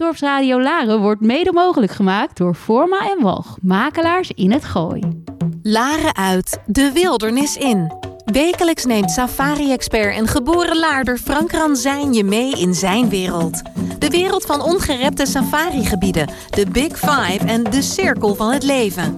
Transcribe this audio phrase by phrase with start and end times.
[0.00, 5.22] Dorpsradio Laren wordt mede mogelijk gemaakt door Forma en Walg, makelaars in het Gooi.
[5.62, 7.92] Laren uit, de wildernis in.
[8.24, 13.62] Wekelijks neemt safari-expert en geboren laarder Frank Ranzijn je mee in zijn wereld.
[13.98, 19.14] De wereld van ongerepte safarigebieden, de Big Five en de cirkel van het leven.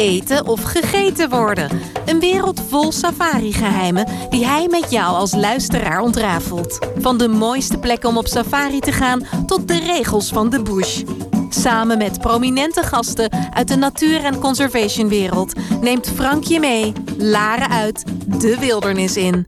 [0.00, 1.80] Eten of gegeten worden.
[2.06, 6.78] Een wereld vol safari-geheimen die hij met jou als luisteraar ontrafelt.
[6.98, 11.02] Van de mooiste plekken om op safari te gaan tot de regels van de bush.
[11.48, 18.04] Samen met prominente gasten uit de natuur- en conservationwereld neemt Frank je mee, Laren uit,
[18.40, 19.46] de wildernis in.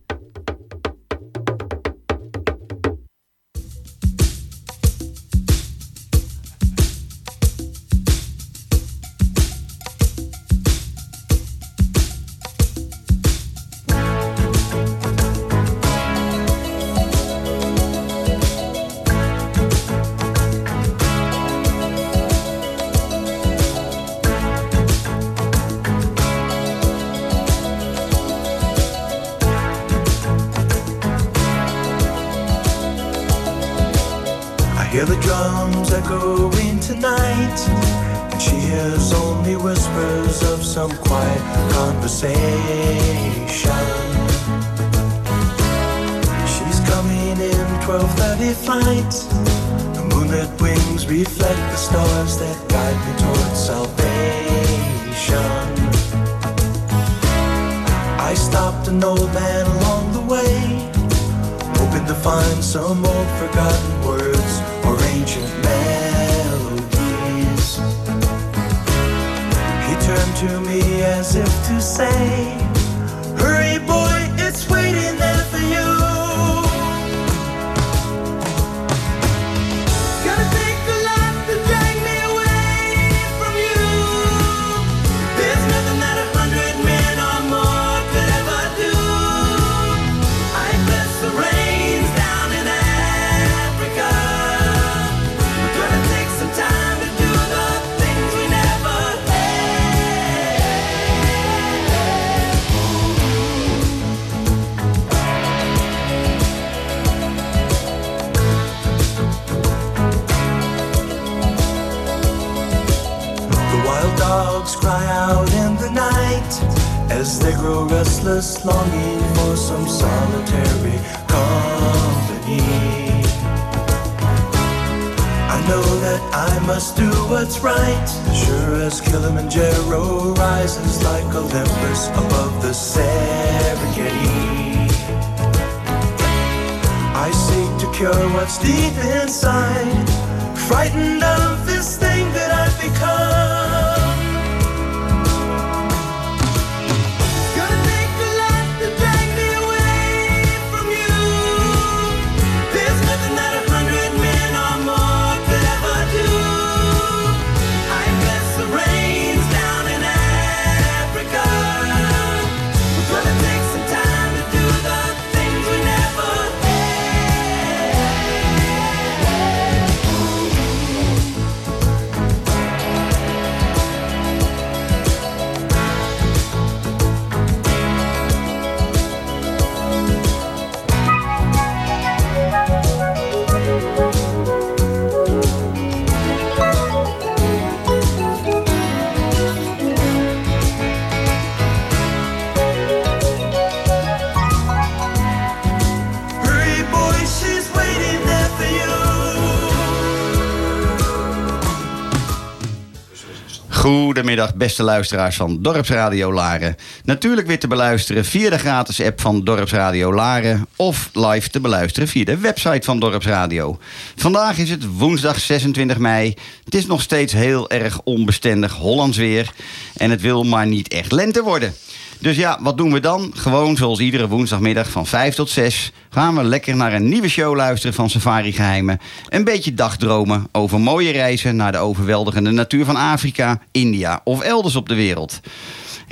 [204.22, 206.76] Goedemiddag, beste luisteraars van Dorpsradio Laren.
[207.04, 210.66] Natuurlijk weer te beluisteren via de gratis app van Dorpsradio Laren...
[210.76, 213.78] of live te beluisteren via de website van Dorpsradio.
[214.16, 216.34] Vandaag is het woensdag 26 mei.
[216.64, 219.52] Het is nog steeds heel erg onbestendig Hollands weer...
[219.96, 221.74] en het wil maar niet echt lente worden.
[222.22, 223.30] Dus ja, wat doen we dan?
[223.34, 227.56] Gewoon zoals iedere woensdagmiddag van 5 tot 6 gaan we lekker naar een nieuwe show
[227.56, 229.00] luisteren van Safari Geheimen.
[229.28, 234.76] Een beetje dagdromen over mooie reizen naar de overweldigende natuur van Afrika, India of elders
[234.76, 235.40] op de wereld.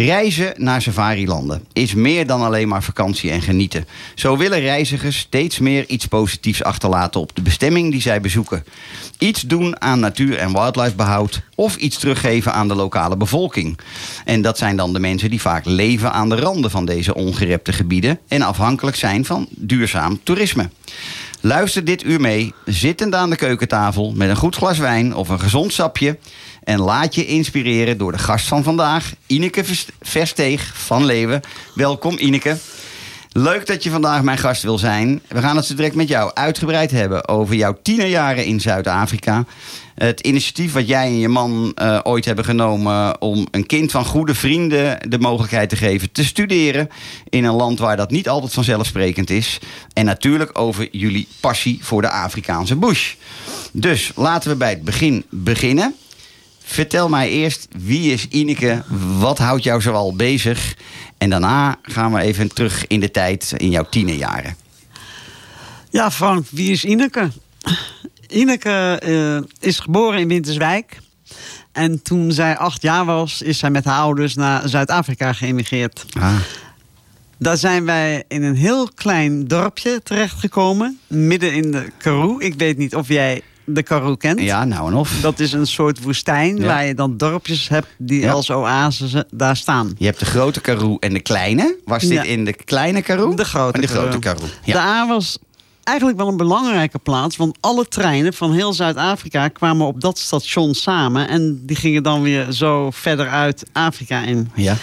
[0.04, 3.86] Reizen naar safarilanden is meer dan alleen maar vakantie en genieten.
[4.14, 8.64] Zo willen reizigers steeds meer iets positiefs achterlaten op de bestemming die zij bezoeken.
[9.18, 13.78] Iets doen aan natuur- en wildlifebehoud of iets teruggeven aan de lokale bevolking.
[14.24, 17.72] En dat zijn dan de mensen die vaak leven aan de randen van deze ongerepte
[17.72, 20.68] gebieden en afhankelijk zijn van duurzaam toerisme.
[21.42, 25.40] Luister dit uur mee, zittend aan de keukentafel met een goed glas wijn of een
[25.40, 26.18] gezond sapje.
[26.70, 31.40] En laat je inspireren door de gast van vandaag, Ineke Vers- Versteeg van Leeuwen.
[31.74, 32.56] Welkom Ineke.
[33.32, 35.20] Leuk dat je vandaag mijn gast wil zijn.
[35.28, 39.44] We gaan het zo direct met jou uitgebreid hebben over jouw tienerjaren in Zuid-Afrika.
[39.94, 44.04] Het initiatief wat jij en je man eh, ooit hebben genomen om een kind van
[44.04, 46.88] goede vrienden de mogelijkheid te geven te studeren
[47.28, 49.58] in een land waar dat niet altijd vanzelfsprekend is.
[49.92, 53.14] En natuurlijk over jullie passie voor de Afrikaanse bush.
[53.72, 55.94] Dus laten we bij het begin beginnen.
[56.70, 58.82] Vertel mij eerst, wie is Ineke?
[59.18, 60.76] Wat houdt jou zoal bezig?
[61.18, 64.56] En daarna gaan we even terug in de tijd in jouw tienerjaren.
[65.90, 67.30] Ja, Frank, wie is Ineke?
[68.28, 71.00] Ineke eh, is geboren in Winterswijk.
[71.72, 76.06] En toen zij acht jaar was, is zij met haar ouders naar Zuid-Afrika geëmigreerd.
[76.18, 76.34] Ah,
[77.38, 82.38] Daar zijn wij in een heel klein dorpje terechtgekomen, midden in de Karoo.
[82.38, 83.42] Ik weet niet of jij
[83.74, 84.40] de Karoo kent.
[84.40, 85.18] ja, nou en of.
[85.20, 86.66] Dat is een soort woestijn Ja.
[86.66, 88.32] waar je dan dorpjes hebt die Ja.
[88.32, 89.94] als oases eh, daar staan.
[89.98, 91.76] Je hebt de grote Karoo en de kleine.
[91.84, 92.22] Was dit Ja.
[92.22, 93.34] in de kleine Karoo?
[93.34, 94.46] De grote En de grote Karoo.
[94.64, 95.38] De A was
[95.84, 97.36] eigenlijk wel een belangrijke plaats.
[97.36, 101.28] Want alle treinen van heel Zuid-Afrika kwamen op dat station samen.
[101.28, 104.50] En die gingen dan weer zo verder uit Afrika in.
[104.54, 104.76] ja,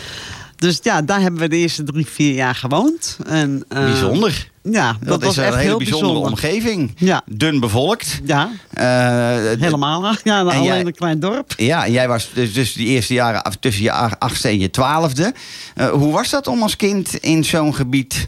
[0.58, 3.18] Dus ja, daar hebben we de eerste drie, vier jaar gewoond.
[3.28, 4.50] En, eh, bijzonder.
[4.64, 6.32] Ja, dat, Dat, was is een echt hele heel bijzondere bijzonder.
[6.32, 6.92] omgeving.
[6.98, 8.22] Ja, Dun bevolkt.
[8.26, 10.16] ja, Eh, helemaal.
[10.24, 11.54] Ja, alleen jij- een klein dorp.
[11.58, 15.34] Ja, en jij was dus, dus die eerste jaren tussen je achtste en je twaalfde.
[15.76, 18.28] Eh, hoe was dat om als kind in zo'n gebied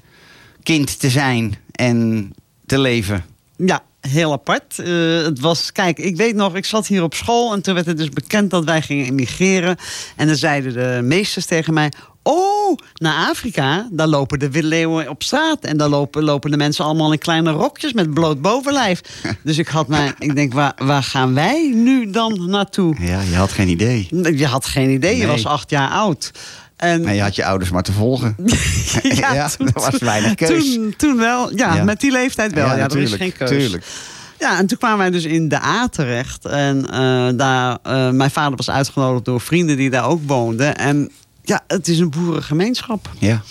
[0.64, 2.32] kind te zijn en
[2.66, 3.25] te leven?
[3.58, 4.78] Ja, heel apart.
[5.24, 7.98] Het was, kijk, ik weet nog, ik zat hier op school en toen werd het
[7.98, 9.75] dus bekend dat wij gingen emigreren.
[10.16, 11.92] En dan zeiden de meesters tegen mij.
[12.31, 15.64] Oh, naar Afrika, daar lopen de willeeuwen op straat.
[15.64, 19.02] En daar lopen, lopen de mensen allemaal in kleine rokjes met bloot bovenlijf.
[19.44, 22.96] Dus ik had mij, ik denk, waar, waar gaan wij nu dan naartoe?
[23.00, 24.08] Ja, je had geen idee.
[24.36, 26.31] Je had geen idee, je was acht jaar oud.
[26.76, 28.36] En Maar je had je ouders maar te volgen.
[29.02, 30.74] ja, Ja, er was weinig keus.
[30.74, 31.84] Toen, toen wel, ja, Ja.
[31.84, 32.66] met die leeftijd wel.
[32.66, 33.50] Ja, er is geen keus.
[33.50, 33.86] tuurlijk.
[34.40, 36.46] Ja, en toen kwamen wij dus in de A terecht.
[36.46, 40.78] En eh, daar, eh, mijn vader was uitgenodigd door vrienden die daar ook woonden.
[40.78, 41.12] En
[41.50, 43.10] ja, het is een boerengemeenschap.
[43.19, 43.42] Ja,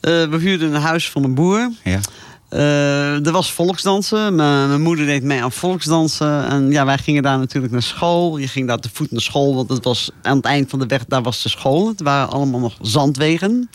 [0.00, 1.70] Eh, we huurden een huis van een boer.
[1.84, 2.00] ja.
[2.48, 4.34] Eh, er was volksdansen.
[4.34, 6.48] Mijn, mijn moeder deed mee aan volksdansen.
[6.48, 8.36] En ja, wij gingen daar natuurlijk naar school.
[8.36, 10.86] Je ging daar te voet naar school, want het was aan het eind van de
[10.86, 11.88] weg, daar was de school.
[11.88, 13.70] Het waren allemaal nog zandwegen.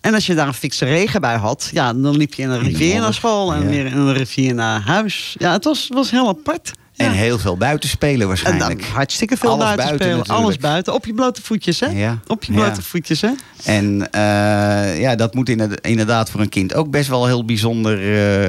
[0.00, 2.60] En als je daar een fikse regen bij had, ja, dan liep je in een
[2.62, 3.68] rivier naar school en Ja.
[3.68, 5.34] weer in een rivier naar huis.
[5.38, 6.72] Ja, het was, was heel apart.
[7.06, 8.84] En heel veel buitenspelen waarschijnlijk.
[8.84, 10.28] hartstikke veel Alles buiten, natuurlijk.
[10.28, 10.94] Alles buiten.
[10.94, 11.86] Op je blote voetjes, hè?
[11.86, 12.18] Ja.
[12.26, 12.82] Op je blote Ja.
[12.82, 13.30] voetjes, hè?
[13.64, 15.48] En eh, ja, dat moet
[15.82, 17.98] inderdaad- voor een kind ook best wel heel bijzonder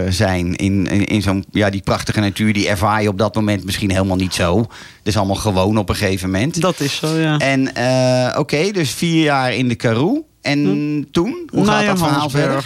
[0.03, 0.55] eh, zijn.
[0.55, 3.91] In, in, in zo'n, ja, die prachtige natuur, die ervaar je op dat moment misschien
[3.91, 4.59] helemaal niet zo.
[4.59, 4.67] Het
[5.03, 6.61] is allemaal gewoon op een gegeven moment.
[6.61, 7.37] Dat is zo, ja.
[7.37, 10.25] En eh, oké, dus vier jaar in de Karoo.
[10.41, 11.49] En toen?
[11.53, 12.65] Hoe gaat dat verhaal verder?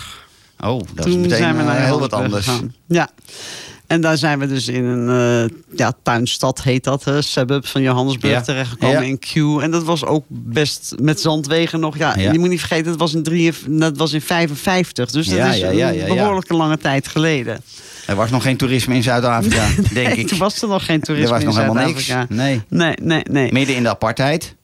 [0.60, 2.48] Oh, dat is meteen heel wat anders.
[2.88, 3.10] Ja.
[3.88, 5.10] En daar zijn we dus in een
[5.50, 8.42] eh, ja, tuinstad, heet dat, hè, suburb van Johannesburg Ja.
[8.42, 9.02] terechtgekomen Ja.
[9.02, 9.62] in Q.
[9.62, 11.98] En dat was ook best met zandwegen nog.
[11.98, 12.18] Ja.
[12.18, 15.12] Je moet niet vergeten, dat was in, drie, dat was in 55.
[15.12, 17.62] Dus dat is een behoorlijke lange tijd geleden.
[18.08, 20.28] Er was nog geen toerisme in Zuid-Afrika, denk ik.
[20.28, 22.06] Toen was er nog geen er toerisme was nog in helemaal niks.
[22.06, 22.44] Zuid-Afrika.
[22.44, 22.62] Nee.
[22.70, 23.52] Nee, nee, nee.
[23.52, 24.56] Midden in de apartheid.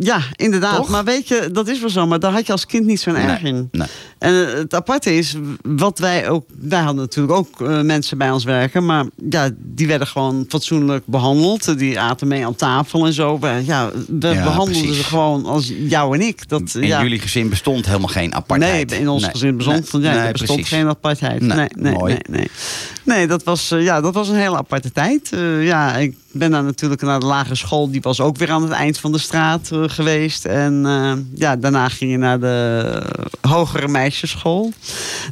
[0.00, 0.76] Ja, inderdaad.
[0.76, 0.88] Toch?
[0.88, 2.06] Maar weet je, dat is wel zo.
[2.06, 3.68] Maar daar had je als kind niet zo'n erg in.
[3.72, 3.86] nee.
[4.18, 6.46] En eh, het aparte is, wat wij ook...
[6.60, 8.84] Wij hadden natuurlijk ook eh, mensen bij ons werken.
[8.86, 11.78] Maar ja, die werden gewoon fatsoenlijk behandeld.
[11.78, 13.38] Die aten mee aan tafel en zo.
[13.38, 14.96] We, ja, we Ja, behandelden precies.
[14.96, 16.48] ze gewoon als jou en ik.
[16.48, 18.90] Dat, In ja, jullie gezin bestond helemaal geen apartheid.
[18.90, 19.30] Nee, in ons Nee.
[19.30, 21.40] gezin bestond, ja, bestond geen apartheid.
[21.40, 22.16] Nee, Nee, nee, mooi.
[22.30, 22.50] nee,
[23.08, 23.26] nee.
[23.26, 25.32] Dat was, eh, ja, dat was een hele aparte tijd.
[25.32, 27.90] Eh, ja, ik ben dan natuurlijk naar de lagere school.
[27.90, 30.44] Die was ook weer aan het eind van de straat eh, geweest.
[30.44, 30.86] En
[31.34, 33.02] ja, daarna ging je naar de
[33.40, 34.72] hogere meisjesschool.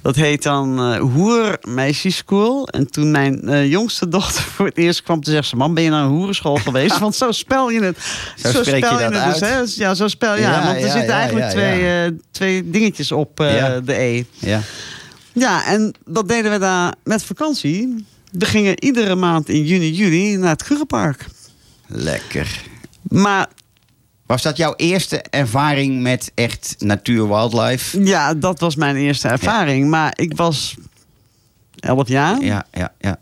[0.02, 2.68] Dat heet dan eh Hoer Meisjesschool.
[2.68, 5.56] En toen mijn jongste dochter voor het eerst kwam, toen zegt ze...
[5.56, 6.98] Mam, ben je naar een hoerenschool geweest?
[6.98, 7.98] Want zo spel je het.
[8.36, 9.38] Zo spreek je spel dat het uit.
[9.38, 9.84] dus, hè?
[9.84, 10.40] Ja, zo spel ja.
[10.40, 14.24] Ja, want er ja, zitten eigenlijk twee, twee dingetjes op de E.
[14.38, 14.60] Ja.
[15.38, 18.06] Ja, en dat deden we daar met vakantie.
[18.32, 21.26] We gingen iedere maand in juni, juli naar het Krugerpark.
[21.86, 22.62] Lekker.
[23.02, 23.48] Maar
[24.26, 28.04] Was dat jouw eerste ervaring met echt natuur, wildlife?
[28.04, 29.88] ja, dat was mijn eerste ervaring.
[29.90, 30.74] Maar ik was
[31.78, 32.42] elf jaar.
[32.44, 33.18] Ja, ja, ja.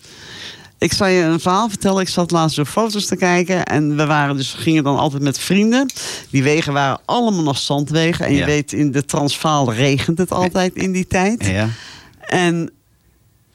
[0.79, 2.01] Ik zal je een verhaal vertellen.
[2.01, 3.65] Ik zat laatst door foto's te kijken.
[3.65, 5.91] En we waren dus, gingen dan altijd met vrienden.
[6.31, 8.27] Die wegen waren allemaal nog zandwegen.
[8.27, 8.47] En je Ja.
[8.47, 11.47] weet, in de Transvaal regent het altijd in die tijd.
[11.47, 11.69] ja.
[12.27, 12.71] En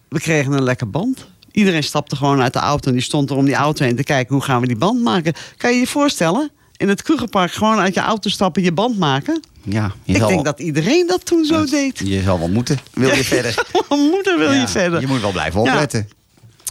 [0.09, 1.27] we kregen een lekker band.
[1.51, 4.03] Iedereen stapte gewoon uit de auto en die stond er om die auto heen te
[4.03, 5.33] kijken hoe gaan we die band maken.
[5.57, 6.51] Kan je je voorstellen?
[6.77, 9.39] In het Krugerpark gewoon uit je auto stappen, je band maken.
[9.63, 11.99] Ja, je Ik zal denk dat iedereen dat toen zo deed.
[12.03, 12.77] Je zal wel moeten.
[12.93, 13.65] Wil je verder?
[13.89, 14.99] Wil Ja, je verder.
[15.01, 16.09] Je moet wel blijven opletten.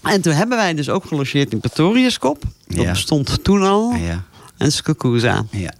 [0.02, 2.42] En toen hebben wij dus ook gelogeerd in Pretoriuskop.
[2.66, 2.90] Dat Ja.
[2.90, 3.92] bestond toen al.
[3.94, 4.24] Ja,
[4.58, 5.44] En Skukuza.
[5.50, 5.72] ja.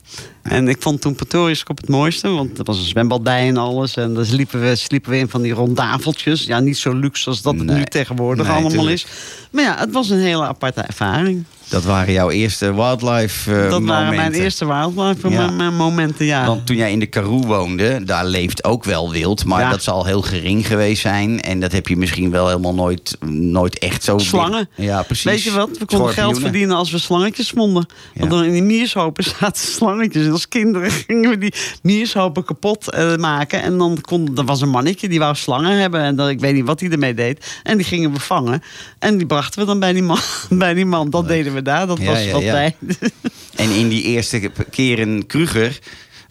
[0.48, 2.28] En ik vond toen Pretoriuskop het mooiste.
[2.28, 3.96] Want er was een zwembad bij en alles.
[3.96, 6.44] En dan sliepen we, sliepen we in van die rondtafeltjes.
[6.44, 8.94] Ja, niet zo luxe als dat het nu tegenwoordig Nee, allemaal tuurlijk.
[8.94, 9.06] is.
[9.50, 11.44] Maar ja, het was een hele aparte ervaring.
[11.68, 14.42] Dat waren jouw eerste wildlife eh, dat waren mijn momenten.
[14.42, 15.70] eerste wildlife Ja.
[15.70, 16.46] momenten, ja.
[16.46, 19.44] Want toen jij in de Karoo woonde, daar leeft ook wel wild.
[19.44, 19.70] Maar Ja.
[19.70, 21.40] dat zal heel gering geweest zijn.
[21.40, 24.18] En dat heb je misschien wel helemaal nooit, nooit echt zo...
[24.18, 24.68] Slangen.
[24.74, 25.24] Ja, precies.
[25.24, 25.78] Weet je wat?
[25.78, 27.86] We konden geld verdienen als we slangetjes vonden.
[28.14, 30.26] Want dan in die miershopen zaten slangetjes.
[30.26, 33.62] En als kinderen gingen we die miershopen kapot eh, maken.
[33.62, 36.00] En dan kon, er was een mannetje die wou slangen hebben.
[36.00, 37.60] En dan, ik weet niet wat hij ermee deed.
[37.62, 38.62] En die gingen we vangen.
[38.98, 40.18] En die brachten we dan bij die man.
[40.50, 41.10] Bij die man.
[41.10, 41.86] Dat deden we daar.
[41.86, 42.76] Dat Ja, was wat wij.
[43.56, 45.78] En in die eerste keer in Kruger...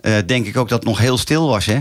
[0.01, 1.79] eh, denk ik ook dat het nog heel stil was, hè?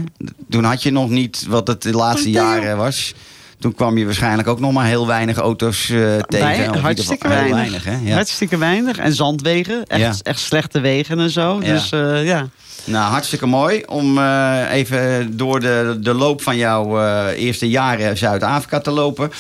[0.50, 3.14] Toen had je nog niet wat het de laatste jaren was.
[3.60, 6.64] Toen kwam je waarschijnlijk ook nog maar heel weinig auto's eh, tegen.
[6.64, 7.84] Ieder hartstikke weinig.
[7.84, 7.96] hè?
[8.04, 8.14] Ja.
[8.14, 8.98] Hartstikke weinig.
[8.98, 9.84] En zandwegen.
[9.86, 10.14] Echt, Ja.
[10.22, 11.58] echt slechte wegen en zo.
[11.62, 11.72] Ja.
[11.72, 12.46] Dus eh, ja.
[12.84, 17.00] Nou, hartstikke mooi om eh, even door de, de loop van jouw
[17.32, 19.30] eerste jaren Zuid-Afrika te lopen.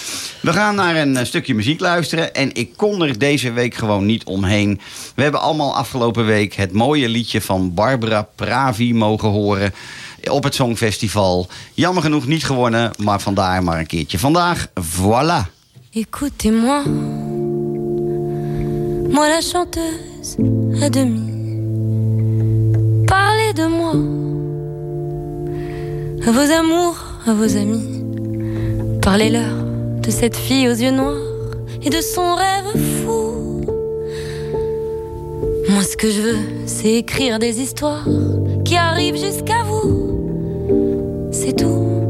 [0.40, 2.34] We gaan naar een stukje muziek luisteren.
[2.34, 4.80] En ik kon er deze week gewoon niet omheen.
[5.14, 9.72] We hebben allemaal afgelopen week het mooie liedje van Barbara Pravi mogen horen.
[10.24, 11.46] Op het Songfestival.
[11.74, 14.18] Jammer genoeg niet gewonnen, maar vandaar maar een keertje.
[14.18, 15.54] Vandaag, voilà.
[15.90, 16.82] Écoutez-moi,
[19.10, 20.36] moi la chanteuse
[20.82, 21.34] à demi.
[23.06, 23.94] Parlez de moi,
[26.26, 28.02] à vos amours, à vos amis.
[29.00, 29.54] Parlez-leur
[30.00, 31.16] de cette fille aux yeux noirs
[31.82, 33.62] et de son rêve fou.
[35.68, 38.06] Moi, ce que je veux, c'est écrire des histoires
[38.64, 40.05] qui arrivent jusqu'à vous.
[41.46, 42.02] C'est tout.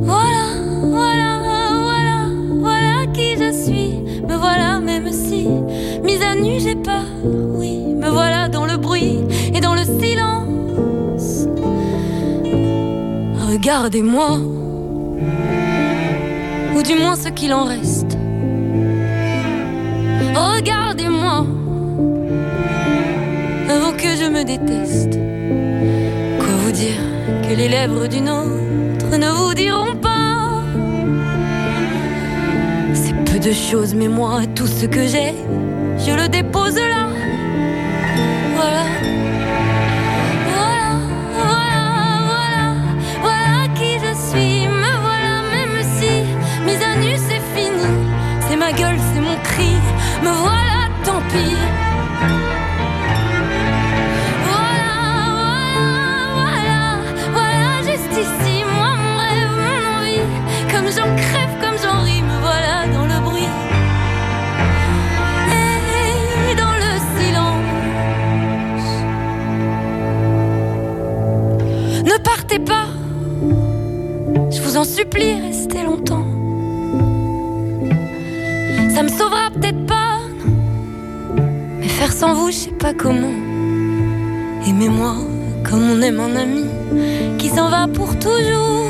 [0.00, 0.46] Voilà,
[0.80, 1.38] voilà,
[1.82, 2.18] voilà,
[2.60, 4.00] voilà qui je suis.
[4.26, 5.46] Me voilà, même si,
[6.02, 7.04] mise à nu, j'ai peur.
[7.24, 9.18] Oui, me voilà dans le bruit
[9.54, 11.46] et dans le silence.
[13.50, 14.38] Regardez-moi,
[16.74, 18.16] ou du moins ce qu'il en reste.
[20.34, 21.44] Regardez-moi,
[23.68, 25.18] avant que je me déteste.
[26.38, 27.11] Quoi vous dire?
[27.52, 30.62] Que les lèvres d'une autre ne vous diront pas
[32.94, 35.34] C'est peu de choses, mais moi, tout ce que j'ai,
[35.98, 37.08] je le dépose là.
[38.56, 38.84] Voilà.
[40.50, 40.88] Voilà,
[41.36, 41.84] voilà,
[42.30, 42.64] voilà,
[43.26, 44.66] voilà qui je suis.
[44.66, 46.12] Me voilà, même si
[46.66, 47.88] mise à nu, c'est fini.
[48.48, 49.72] C'est ma gueule, c'est mon cri.
[50.22, 51.81] Me voilà, tant pis.
[74.84, 76.26] Supplie, restez longtemps.
[78.94, 80.18] Ça me sauvera peut-être pas.
[81.78, 83.34] Mais faire sans vous, je sais pas comment.
[84.66, 85.14] Aimez-moi
[85.64, 86.64] comme on aime un ami
[87.38, 88.86] qui s'en va pour toujours.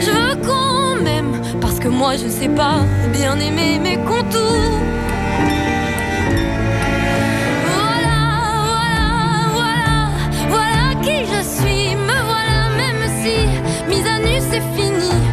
[0.00, 2.80] Je veux qu'on m'aime parce que moi je sais pas
[3.12, 4.91] bien aimer mes contours.
[14.52, 15.31] C'est fini.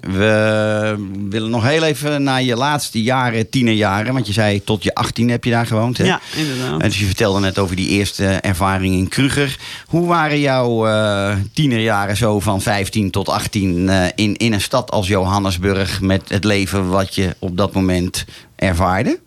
[0.00, 0.94] We
[1.28, 4.12] willen nog heel even naar je laatste jaren, tienerjaren.
[4.12, 5.98] Want je zei tot je 18 heb je daar gewoond.
[5.98, 6.04] Hè?
[6.04, 6.80] Ja, inderdaad.
[6.80, 9.58] En dus je vertelde net over die eerste ervaring in Kruger.
[9.86, 14.90] Hoe waren jouw eh, tienerjaren zo van 15 tot 18 eh, in, in een stad
[14.90, 16.00] als Johannesburg...
[16.00, 18.24] met het leven wat je op dat moment
[18.56, 19.18] ervaarde?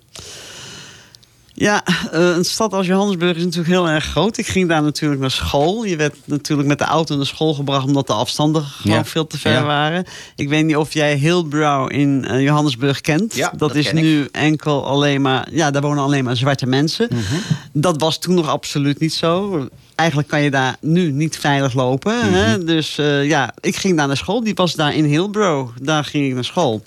[1.62, 4.38] Ja, eh, een stad als Johannesburg is natuurlijk heel erg groot.
[4.38, 5.84] Ik ging daar natuurlijk naar school.
[5.84, 7.86] Je werd natuurlijk met de auto naar school gebracht...
[7.86, 9.06] omdat de afstanden gewoon Ja.
[9.06, 9.64] veel te ver Ja.
[9.64, 10.06] waren.
[10.36, 13.36] Ik weet niet of jij Hillbrow in eh, Johannesburg kent.
[13.36, 14.04] Ja, dat, dat is ken ik.
[14.04, 15.48] nu enkel alleen maar...
[15.52, 17.08] Ja, daar wonen alleen maar zwarte mensen.
[17.12, 17.36] Mhm.
[17.74, 19.68] Dat was toen nog absoluut niet zo.
[19.96, 22.16] Eigenlijk kan je daar nu niet veilig lopen.
[22.18, 22.34] Mhm.
[22.34, 22.64] hè?
[22.64, 24.44] Dus eh, ja, ik ging daar naar school.
[24.44, 25.70] Die was daar in Hillbrow.
[25.82, 26.84] Daar ging ik naar school.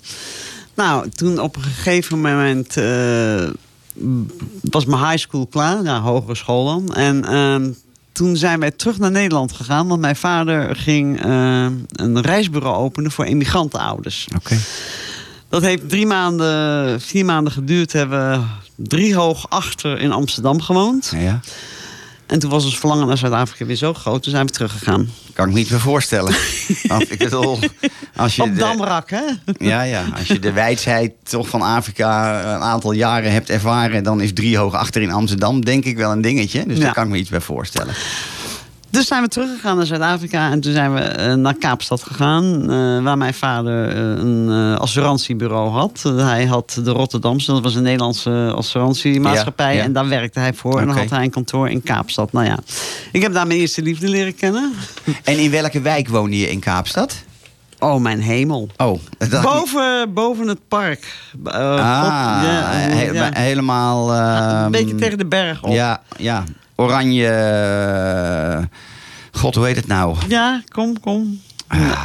[0.74, 2.76] Nou, toen op een gegeven moment
[4.60, 5.82] was mijn high school klaar.
[5.82, 6.94] Ja, hogere school dan.
[6.94, 7.70] En ehm,
[8.12, 9.88] toen zijn wij terug naar Nederland gegaan.
[9.88, 14.28] Want mijn vader ging eh, een reisbureau openen voor emigrantenouders.
[14.36, 14.58] Oké.
[15.48, 17.92] Dat heeft drie maanden, vier maanden geduurd.
[17.92, 18.44] Hebben we
[18.76, 21.12] drie hoog achter in Amsterdam gewoond.
[21.16, 21.40] Ja.
[22.32, 24.22] En toen was ons verlangen naar Zuid-Afrika weer zo groot.
[24.22, 25.08] Toen zijn we teruggegaan.
[25.32, 26.34] Kan ik me niet meer voorstellen.
[26.88, 27.58] Want ik bedoel,
[28.16, 29.22] als je Op de- Damrak, hè?
[29.58, 30.04] Ja, ja.
[30.18, 34.02] Als je de wijsheid toch van Afrika een aantal jaren hebt ervaren...
[34.04, 36.66] dan is driehoog achter in Amsterdam denk ik wel een dingetje.
[36.66, 36.82] Dus Ja.
[36.84, 37.94] daar kan ik me iets bij voorstellen.
[38.92, 40.50] Dus zijn we teruggegaan naar Zuid-Afrika.
[40.50, 42.62] En toen zijn we eh, naar Kaapstad gegaan.
[42.62, 46.02] eh, waar mijn vader eh, een assurantiebureau had.
[46.16, 49.72] Hij had de Rotterdamse, dat was een Nederlandse assurantiemaatschappij.
[49.72, 49.84] Ja, ja.
[49.84, 50.80] En daar werkte hij voor.
[50.80, 52.32] En dan had hij een kantoor in Kaapstad.
[52.32, 52.58] Nou ja,
[53.12, 54.72] ik heb daar mijn eerste liefde leren kennen.
[55.24, 57.14] En in welke wijk woonde je in Kaapstad?
[57.78, 58.68] Oh, mijn hemel.
[58.76, 58.98] Oh.
[59.42, 61.14] Boven, boven het park.
[61.44, 61.68] Ah, op-
[62.44, 63.30] ja, he- ja.
[63.32, 64.12] helemaal...
[64.14, 65.72] een ehm, beetje tegen de berg op.
[65.72, 66.44] Ja, ja.
[66.74, 67.26] Oranje...
[67.28, 68.62] eh,
[69.40, 70.16] God, hoe heet het nou?
[70.28, 71.40] Ja, kom, kom.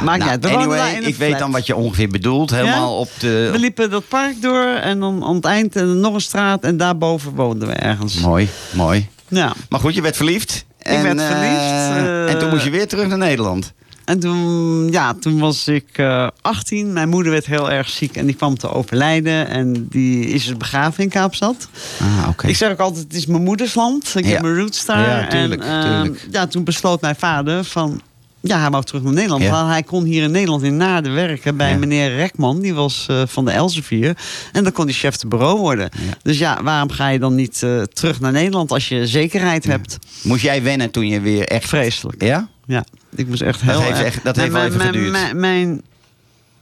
[0.02, 0.46] Maakt Nou, uit.
[0.46, 2.50] Anyway, ik weet dan wat je ongeveer bedoelt.
[2.50, 3.48] Helemaal op de...
[3.52, 6.76] We liepen dat park door en dan aan het eind eh, nog een straat en
[6.76, 8.14] daarboven woonden we ergens.
[8.20, 9.08] Mooi, mooi.
[9.28, 9.52] Ja.
[9.68, 10.64] Maar goed, je werd verliefd.
[10.78, 13.72] Ik werd eh, verliefd, eh, en toen moest je weer terug naar Nederland.
[14.08, 16.92] En toen, ja, toen was ik eh 18.
[16.92, 19.48] Mijn moeder werd heel erg ziek en die kwam te overlijden.
[19.48, 21.68] En die is dus begraven in Kaapstad.
[22.00, 22.28] Ah.
[22.46, 24.12] Ik zeg ook altijd, het is mijn moeders land.
[24.16, 24.30] Ik Ja.
[24.30, 25.08] heb mijn roots daar.
[25.22, 26.26] Ja, tuurlijk, en, eh, tuurlijk.
[26.30, 28.00] Ja, toen besloot mijn vader van...
[28.40, 29.42] Ja, hij wou terug naar Nederland.
[29.42, 29.50] Ja.
[29.50, 31.76] Want Hij kon hier in Nederland in Naarden werken bij Ja.
[31.76, 32.60] meneer Rekman.
[32.60, 34.16] Die was eh, van de Elsevier.
[34.52, 35.90] En dan kon hij chef de bureau worden.
[35.92, 36.12] Ja.
[36.22, 39.98] Dus ja, waarom ga je dan niet eh, terug naar Nederland als je zekerheid hebt?
[40.22, 41.68] Moest jij wennen toen je weer echt...
[41.68, 42.22] Vreselijk.
[42.22, 42.48] Ja?
[42.68, 45.10] Ja, ik moest echt Dat heel heeft erg- echt- dat heeft wel even geduurd.
[45.12, 45.82] Mijn, mijn,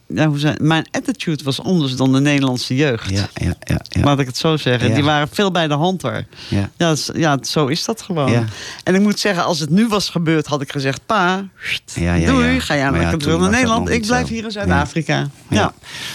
[0.07, 3.09] ja, hoe mijn attitude was anders dan de Nederlandse jeugd.
[3.09, 3.79] Ja, ja, ja.
[3.89, 4.03] ja.
[4.03, 4.93] Laat ik het zo zeggen.
[4.93, 6.23] Die waren veel bij de hand hoor.
[6.47, 6.69] ja.
[7.13, 8.47] Ja, zo is dat gewoon.
[8.83, 12.13] En ik moet zeggen, als het nu was gebeurd, had ik gezegd: Pa, sst, Ja,
[12.13, 13.89] ja, doei, ga jij lekker terug naar Nederland.
[13.89, 14.33] Ik blijf zo.
[14.33, 15.29] hier in Zuid-Afrika.
[15.49, 15.73] Ja.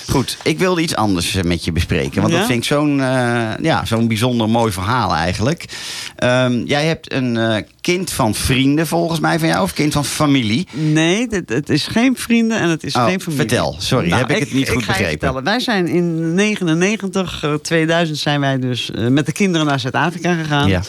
[0.09, 2.21] Goed, ik wilde iets anders met je bespreken.
[2.23, 5.65] Want dat vind ik zo'n eh, ja, zo'n bijzonder mooi verhaal eigenlijk.
[6.17, 9.63] Ehm, jij hebt een eh, kind van vrienden volgens mij van jou.
[9.63, 10.67] Of kind van familie.
[10.71, 13.49] Nee, het, het is geen vrienden en het is Oh, geen familie.
[13.49, 13.77] Vertel.
[13.83, 15.11] Sorry, heb ik het niet goed ga begrepen.
[15.11, 15.45] vertellen.
[15.45, 20.35] Wij zijn in 99, eh, 2000 zijn wij dus eh, met de kinderen naar Zuid-Afrika
[20.35, 20.69] gegaan.
[20.69, 20.83] Ja.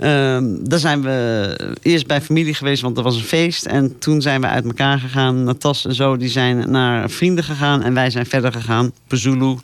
[0.00, 3.64] Ehm, daar zijn we eerst bij familie geweest, want er was een feest.
[3.66, 5.44] En toen zijn we uit elkaar gegaan.
[5.44, 7.82] Natas en zo, die zijn naar vrienden gegaan.
[7.82, 8.92] En wij zijn verder gegaan.
[9.06, 9.56] Pezulu.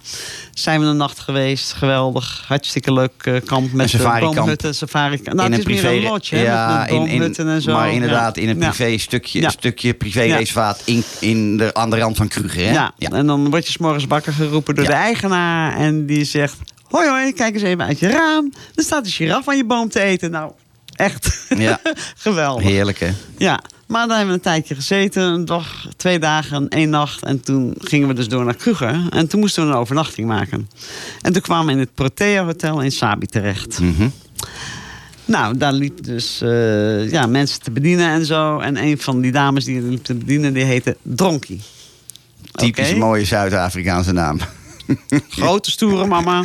[0.55, 1.73] Zijn we een nacht geweest.
[1.73, 2.45] Geweldig.
[2.47, 4.35] Hartstikke leuk eh, kamp met Een safari-kamp.
[4.35, 4.75] boomhutten.
[4.75, 5.89] Safari nou, in het een is privé.
[5.95, 7.73] meer een lodge, ja, met, met in, in, boomhutten en zo.
[7.73, 8.43] maar inderdaad Ja.
[8.43, 9.49] in een privé stukje, Ja.
[9.51, 12.65] stukje privéreservaat in, in de, aan de rand van Kruger.
[12.67, 12.73] Hè?
[12.73, 12.93] Ja.
[12.99, 15.77] en dan word je 's morgens wakker geroepen door de eigenaar.
[15.77, 16.57] En die zegt,
[16.91, 18.53] hoi hoi, kijk eens even uit je raam.
[18.75, 20.31] Er staat een giraf aan je boom te eten.
[20.31, 20.53] Nou,
[20.95, 21.81] echt Ja.
[22.17, 22.65] geweldig.
[22.65, 23.11] Heerlijk hè.
[23.39, 25.23] Ja, maar daar hebben we een tijdje gezeten.
[25.23, 27.23] Een dag, twee dagen, één nacht.
[27.25, 29.01] En toen gingen we dus door naar Kruger.
[29.11, 30.71] En toen moesten we een overnachting maken.
[31.23, 33.79] En toen kwamen we in het Protea Hotel in Sabi terecht.
[33.81, 34.09] Mhm.
[35.25, 38.59] Nou, daar liep dus eh, ja, mensen te bedienen en zo.
[38.59, 41.63] En een van die dames die liep te bedienen, die heette Dronkie.
[42.53, 44.39] Typisch mooie Zuid-Afrikaanse naam.
[45.29, 46.45] Grote, stoere mama.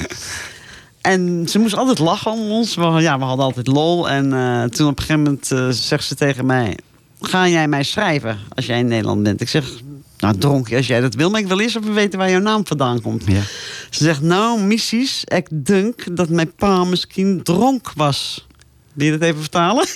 [1.01, 2.75] En ze moest altijd lachen om ons.
[2.75, 4.09] We, ja, we hadden altijd lol.
[4.09, 6.77] En eh, toen op een gegeven moment eh, zegt ze tegen mij...
[7.21, 9.41] Ga jij mij schrijven als jij in Nederland bent?
[9.41, 9.81] Ik zeg,
[10.17, 11.29] nou dronken als jij dat wil.
[11.29, 13.23] Maar ik wil eerst even weten waar jouw naam vandaan komt.
[13.25, 13.41] Ja.
[13.89, 18.47] Ze zegt, nou missies, ik denk dat mijn pa misschien dronk was.
[18.95, 19.85] Je dat even vertalen?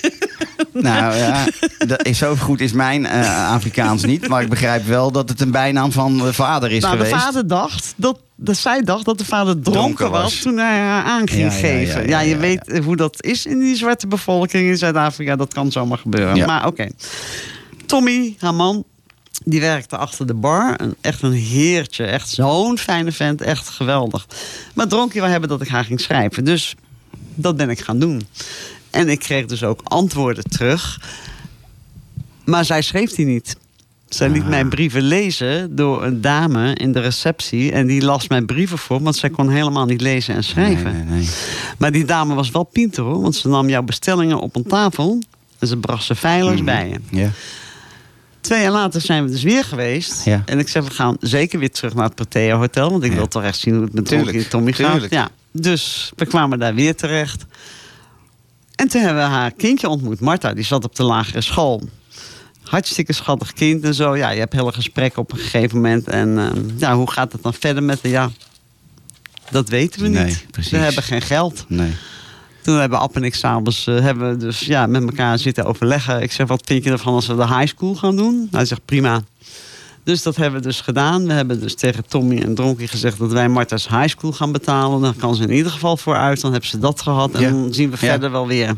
[0.72, 1.44] Nou ja,
[1.86, 4.28] dat zo goed is mijn eh, Afrikaans niet.
[4.28, 7.14] Maar ik begrijp wel dat het een bijnaam van de vader is nou, geweest.
[7.14, 10.22] de vader dacht dat, dat zij dacht dat de vader dronken, Dronken was.
[10.22, 10.38] was.
[10.42, 12.00] toen hij haar aan ging Ja, geven.
[12.02, 15.36] ja, Ja, ja, je weet hoe dat is in die zwarte bevolking in Zuid-Afrika.
[15.36, 16.46] Dat kan zomaar gebeuren.
[16.46, 16.88] Maar oké.
[17.86, 18.84] Tommy, haar man,
[19.44, 20.74] die werkte achter de bar.
[20.76, 22.04] Een, echt een heertje.
[22.04, 23.40] Echt zo'n fijne vent.
[23.42, 24.26] Echt geweldig.
[24.74, 26.44] Maar dronkie wou hebben dat ik haar ging schrijven.
[26.44, 26.74] Dus
[27.34, 28.26] dat ben ik gaan doen.
[28.90, 31.00] En ik kreeg dus ook antwoorden terug.
[32.44, 33.56] Maar zij schreef die niet.
[34.08, 34.48] Zij liet Ah.
[34.48, 37.72] mij brieven lezen door een dame in de receptie.
[37.72, 40.92] En die las mijn brieven voor, want zij kon helemaal niet lezen en schrijven.
[40.92, 41.28] Nee, nee, nee.
[41.78, 45.22] Maar die dame was wel pinter hoor, want ze nam jouw bestellingen op een tafel.
[45.58, 46.64] En ze bracht ze feilloos Mhm.
[46.64, 46.98] bij je.
[47.16, 47.30] Ja.
[48.40, 50.24] Twee jaar later zijn we dus weer geweest.
[50.24, 50.42] Ja.
[50.46, 52.90] En ik zeg, we gaan zeker weer terug naar het Pratea Hotel.
[52.90, 53.16] Want ik Ja.
[53.16, 55.10] wil toch echt zien hoe het met Tommy gaat.
[55.10, 55.28] Ja.
[55.52, 57.44] Dus we kwamen daar weer terecht.
[58.76, 60.20] En toen hebben we haar kindje ontmoet.
[60.20, 61.82] Marta, die zat op de lagere school.
[62.62, 64.16] Hartstikke schattig kind en zo.
[64.16, 66.08] Ja, je hebt hele gesprekken op een gegeven moment.
[66.08, 68.08] En ehm, ja, hoe gaat het dan verder met de...
[68.08, 68.30] Ja,
[69.50, 70.46] dat weten we Nee, niet.
[70.50, 70.70] precies.
[70.70, 71.64] We hebben geen geld.
[71.68, 71.92] Nee.
[72.62, 76.22] Toen hebben App en ik s'avonds uh, hebben we dus ja, met elkaar zitten overleggen.
[76.22, 78.48] Ik zeg, wat vind je ervan als we de high school gaan doen?
[78.50, 79.22] Hij zegt, prima.
[80.06, 81.26] Dus dat hebben we dus gedaan.
[81.26, 85.00] We hebben dus tegen Tommy en Dronkie gezegd dat wij Marta's high school gaan betalen.
[85.00, 86.40] Dan kan ze in ieder geval vooruit.
[86.40, 87.30] Dan hebben ze dat gehad.
[87.34, 87.50] En Ja.
[87.50, 88.08] dan zien we Ja.
[88.10, 88.74] verder wel weer.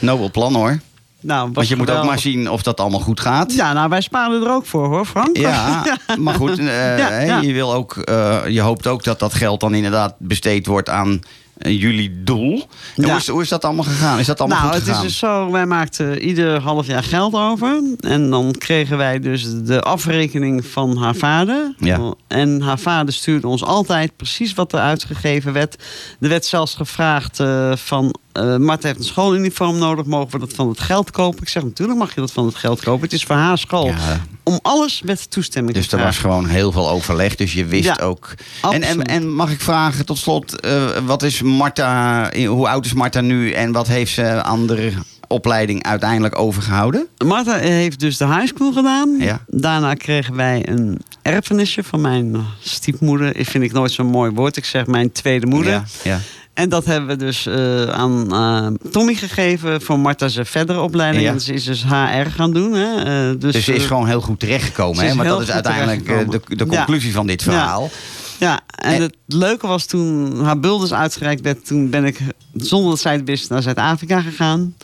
[0.00, 0.80] Nobel plan hoor.
[1.20, 3.52] Nou, Want je moet ook maar zien of dat allemaal goed gaat.
[3.54, 5.36] Ja, nou, wij sparen er ook voor hoor, Frank.
[5.36, 5.84] Ja,
[6.18, 7.40] maar goed, eh, ja.
[7.40, 11.20] Je, wil ook, eh, je hoopt ook dat dat geld dan inderdaad besteed wordt aan
[11.58, 12.68] jullie doel.
[12.96, 13.08] En Ja.
[13.08, 14.18] hoe, is, hoe is dat allemaal gegaan?
[14.18, 15.06] Is dat allemaal nou, goed het is gegaan?
[15.06, 17.82] dus zo, wij maakten ieder half jaar geld over.
[18.00, 21.74] En dan kregen wij dus de afrekening van haar vader.
[21.78, 22.14] Ja.
[22.26, 25.76] En haar vader stuurde ons altijd precies wat er uitgegeven werd.
[26.20, 28.14] Er werd zelfs gevraagd eh, van...
[28.58, 31.42] Marta heeft een schooluniform nodig, mogen we dat van het geld kopen?
[31.42, 33.02] Ik zeg, natuurlijk mag je dat van het geld kopen.
[33.02, 33.86] Het is voor haar school.
[33.86, 34.26] Ja.
[34.42, 38.00] Om alles met toestemming Dus te er was gewoon heel veel overleg, dus je wist
[38.00, 38.34] ook.
[38.70, 43.20] En, en mag ik vragen tot slot, eh, wat is Marta, hoe oud is Marta
[43.20, 44.92] nu en wat heeft ze aan de
[45.26, 47.06] opleiding uiteindelijk overgehouden?
[47.24, 49.16] Marta heeft dus de high school gedaan.
[49.18, 49.40] Ja.
[49.46, 53.36] Daarna kregen wij een erfenisje van mijn stiefmoeder.
[53.36, 54.56] Ik vind ik nooit zo'n mooi woord.
[54.56, 55.72] Ik zeg mijn tweede moeder.
[55.72, 56.18] Ja, ja.
[56.54, 61.24] En dat hebben we dus eh, aan eh, Tommy gegeven voor Marta zijn verdere opleiding.
[61.24, 61.30] Ja.
[61.32, 62.72] En ze is dus HR gaan doen.
[62.72, 62.96] Hè.
[63.30, 65.06] Eh, dus Dus ze is eh, gewoon heel goed terechtgekomen.
[65.06, 65.14] Hè?
[65.14, 66.76] Want dat is uiteindelijk eh, de, de Ja.
[66.76, 67.82] conclusie van dit verhaal.
[67.82, 67.88] Ja,
[68.38, 68.58] en,
[68.94, 72.20] En- het leuke was toen haar bulders uitgereikt werd, toen ben ik
[72.54, 74.74] zonder dat zij het wist naar Zuid-Afrika gegaan.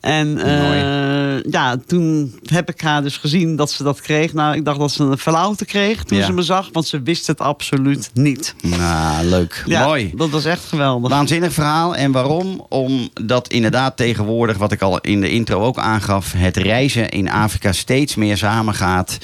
[0.00, 4.32] En eh, ja, toen heb ik haar dus gezien dat ze dat kreeg.
[4.32, 6.24] Nou, ik dacht dat ze een verlauwte kreeg toen Ja.
[6.24, 8.54] ze me zag, want ze wist het absoluut niet.
[8.62, 9.62] Nou, leuk.
[9.66, 10.12] Ja, Mooi.
[10.16, 11.10] Dat was echt geweldig.
[11.10, 11.96] Waanzinnig verhaal.
[11.96, 12.66] En waarom?
[12.68, 17.72] Omdat inderdaad tegenwoordig, wat ik al in de intro ook aangaf, het reizen in Afrika
[17.72, 19.18] steeds meer samengaat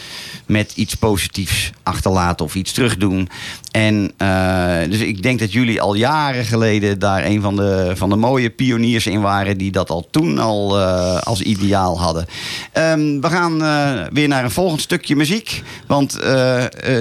[0.46, 3.28] met iets positiefs achterlaten of iets terugdoen.
[3.70, 8.08] En eh, dus ik denk dat jullie al jaren geleden daar een van de, van
[8.08, 12.26] de mooie pioniers in waren die dat al toen al eh, als ideaal hadden.
[12.72, 15.62] Ehm, we gaan eh, weer naar een volgend stukje muziek.
[15.86, 16.12] Want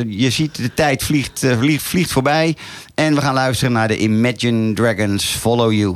[0.07, 2.55] je ziet, de tijd vliegt, vliegt, vliegt voorbij.
[2.95, 5.71] En we gaan luisteren naar de Imagine Dragons Follow.
[5.71, 5.95] You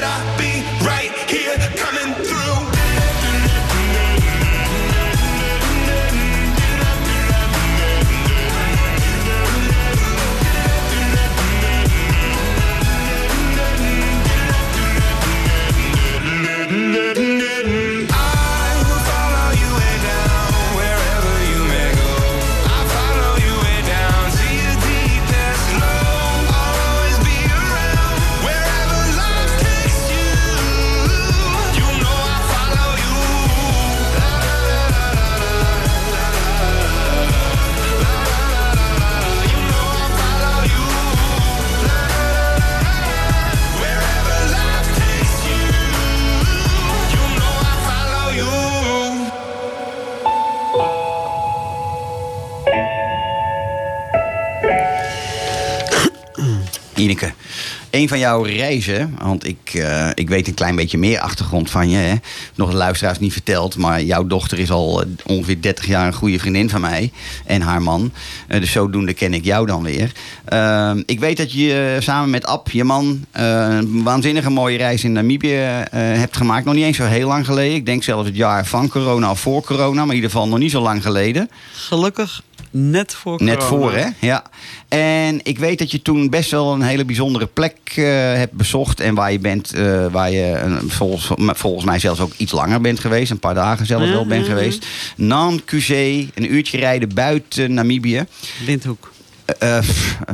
[57.91, 61.89] een van jouw reizen, want ik, eh, ik weet een klein beetje meer achtergrond van
[61.89, 61.97] je.
[61.97, 62.15] Hè?
[62.55, 66.13] Nog de luisteraars niet verteld, maar jouw dochter is al eh, ongeveer 30 jaar een
[66.13, 67.11] goede vriendin van mij
[67.45, 68.11] en haar man.
[68.47, 70.11] Eh, dus zodoende ken ik jou dan weer.
[70.45, 75.11] Ehm, ik weet dat je samen met Ab, je man, een waanzinnige mooie reis in
[75.11, 75.55] Namibië
[75.91, 76.65] hebt gemaakt.
[76.65, 77.75] Nog niet eens zo heel lang geleden.
[77.75, 80.59] Ik denk zelfs het jaar van corona of voor corona, maar in ieder geval nog
[80.59, 81.49] niet zo lang geleden.
[81.73, 82.41] Gelukkig
[82.71, 84.07] net voor Net voor, hè?
[84.19, 84.43] Ja.
[84.87, 88.99] En ik weet dat je toen best wel een hele bijzondere plek eh, hebt bezocht.
[88.99, 91.29] En waar je bent, eh, waar je volgens,
[91.59, 93.31] volgens mij zelfs ook iets langer bent geweest.
[93.31, 94.85] Een paar dagen zelfs wel bent geweest.
[95.15, 98.25] Nankuzee, een uurtje rijden buiten Namibië.
[98.65, 99.11] Windhoek.
[99.59, 99.79] Eh,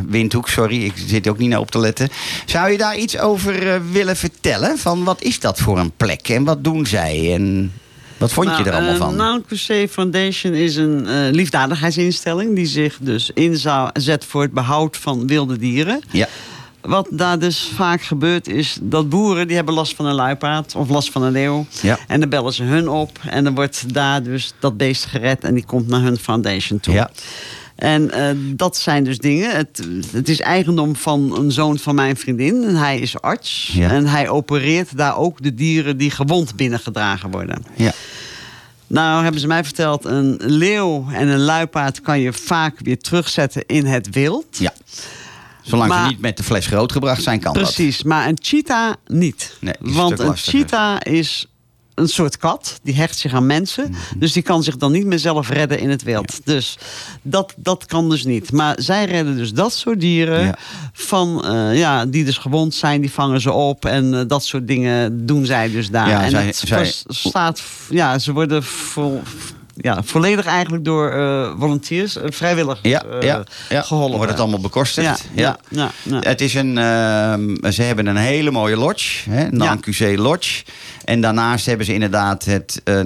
[0.07, 2.09] Windhoek, sorry, ik zit ook niet naar op te letten.
[2.45, 4.77] Zou je daar iets over willen vertellen?
[4.77, 7.33] Van wat is dat voor een plek en wat doen zij?
[7.33, 7.73] En
[8.17, 9.15] wat vond je er allemaal uh, van?
[9.15, 12.55] Nou, Crusade Foundation is een eh, liefdadigheidsinstelling...
[12.55, 16.01] die zich dus inzet voor het behoud van wilde dieren.
[16.11, 16.27] ja,
[16.81, 19.47] Wat daar dus vaak gebeurt is dat boeren...
[19.47, 21.65] die hebben last van een luipaard of last van een leeuw.
[21.81, 21.97] Ja.
[22.07, 23.19] En dan bellen ze hun op.
[23.29, 25.43] En dan wordt daar dus dat beest gered...
[25.43, 26.93] en die komt naar hun foundation toe.
[26.93, 27.09] ja,
[27.77, 29.55] En eh, dat zijn dus dingen.
[29.55, 32.63] Het, het is eigendom van een zoon van mijn vriendin.
[32.63, 33.71] En hij is arts.
[33.73, 33.89] Ja.
[33.89, 37.63] En hij opereert daar ook de dieren die gewond binnengedragen worden.
[37.75, 37.91] ja.
[38.89, 43.63] Nou hebben ze mij verteld, een leeuw en een luipaard kan je vaak weer terugzetten
[43.65, 44.45] in het wild.
[44.57, 44.73] ja.
[45.61, 47.63] Zolang ze niet met de fles grootgebracht zijn, kan dat.
[47.63, 49.57] Precies, maar een cheetah niet.
[49.59, 50.59] Nee, een Want een lastiger.
[50.59, 51.47] cheetah is
[51.97, 53.89] een soort kat, die hecht zich aan mensen.
[53.89, 54.19] Mhm.
[54.19, 56.39] Dus die kan zich dan niet meer zelf redden in het wild.
[56.45, 56.77] Dus
[57.21, 58.51] dat, dat kan dus niet.
[58.51, 60.55] Maar zij redden dus dat soort dieren Ja.
[60.93, 63.85] van, eh, ja, die dus gewond zijn, die vangen ze op.
[63.85, 66.09] En eh, dat soort dingen doen zij dus daar.
[66.09, 69.21] Ja, en zij- het zij- staat, ja, ze worden vol,
[69.77, 73.81] ja, volledig eigenlijk door eh volunteers, eh, vrijwilligers Ja, eh, ja, ja.
[73.81, 74.15] geholpen.
[74.15, 75.27] Wordt het allemaal bekostigd?
[75.33, 75.91] ja, ja.
[76.19, 80.63] Het is een, ehm, ze hebben een hele mooie lodge, hè, Nan-QC Lodge.
[81.03, 83.01] En daarnaast hebben ze inderdaad het eh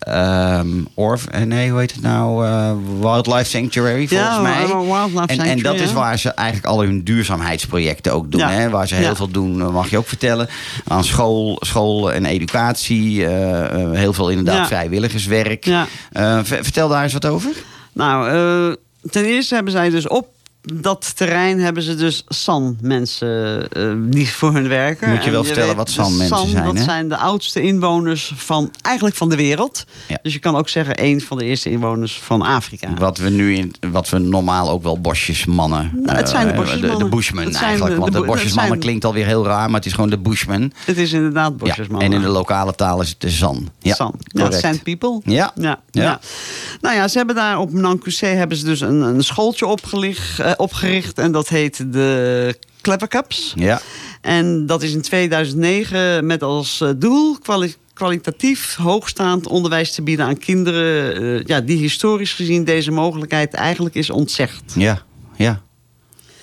[0.00, 2.46] Ehm, Orf, eh, nee, hoe heet het nou?
[2.46, 4.66] Eh, Wildlife Sanctuary, volgens Ja, mij.
[4.66, 8.40] Wildlife en, en Sanctuary, dat is waar ze eigenlijk al hun duurzaamheidsprojecten ook doen.
[8.40, 8.50] Ja.
[8.50, 10.48] Hè, waar ze heel veel doen, eh, mag je ook vertellen.
[10.86, 13.26] Aan school, school en educatie.
[13.26, 15.66] heel veel inderdaad vrijwilligerswerk.
[16.42, 17.50] Vertel daar eens wat over.
[17.92, 18.76] Nou,
[19.10, 20.26] ten eerste hebben zij dus op
[20.62, 25.10] dat terrein hebben ze dus San-mensen eh, die voor hun werken.
[25.10, 26.82] Moet je wel En vertellen weet, wat de San-mensen San, zijn, Dat hè?
[26.82, 29.84] zijn de oudste inwoners van, eigenlijk van de wereld.
[30.08, 30.18] Ja.
[30.22, 32.94] Dus je kan ook zeggen, een van de eerste inwoners van Afrika.
[32.98, 35.90] Wat we nu in, wat we normaal ook wel bosjesmannen.
[35.94, 36.98] Nou, het zijn de eh, bosjesmannen.
[36.98, 37.94] De, de bushmen Het zijn eigenlijk.
[37.94, 39.92] de- want de de, bo- het bosjesmannen zijn- klinkt alweer heel raar, maar het is
[39.94, 40.72] gewoon de bushman.
[40.84, 42.00] Het is inderdaad Ja, bosjesman.
[42.00, 43.28] en in de lokale taal is het de.
[43.78, 44.14] Ja, San.
[44.18, 44.60] Ja, correct.
[44.62, 45.20] Sand People.
[45.24, 45.52] Ja.
[45.54, 46.02] Ja, Ja.
[46.02, 46.20] ja.
[46.80, 50.54] Nou ja, ze hebben daar op Nankusé hebben ze dus een, een schooltje opgelicht, eh,
[50.56, 51.18] opgericht.
[51.18, 53.52] En dat heet de Clever Cups.
[53.56, 53.80] Ja,
[54.20, 60.26] En dat is in 2009 met als eh, doel kwali- kwalitatief hoogstaand onderwijs te bieden
[60.26, 61.16] aan kinderen...
[61.38, 64.62] eh, ja, die historisch gezien deze mogelijkheid eigenlijk is ontzegd.
[64.76, 65.02] ja,
[65.36, 65.62] ja.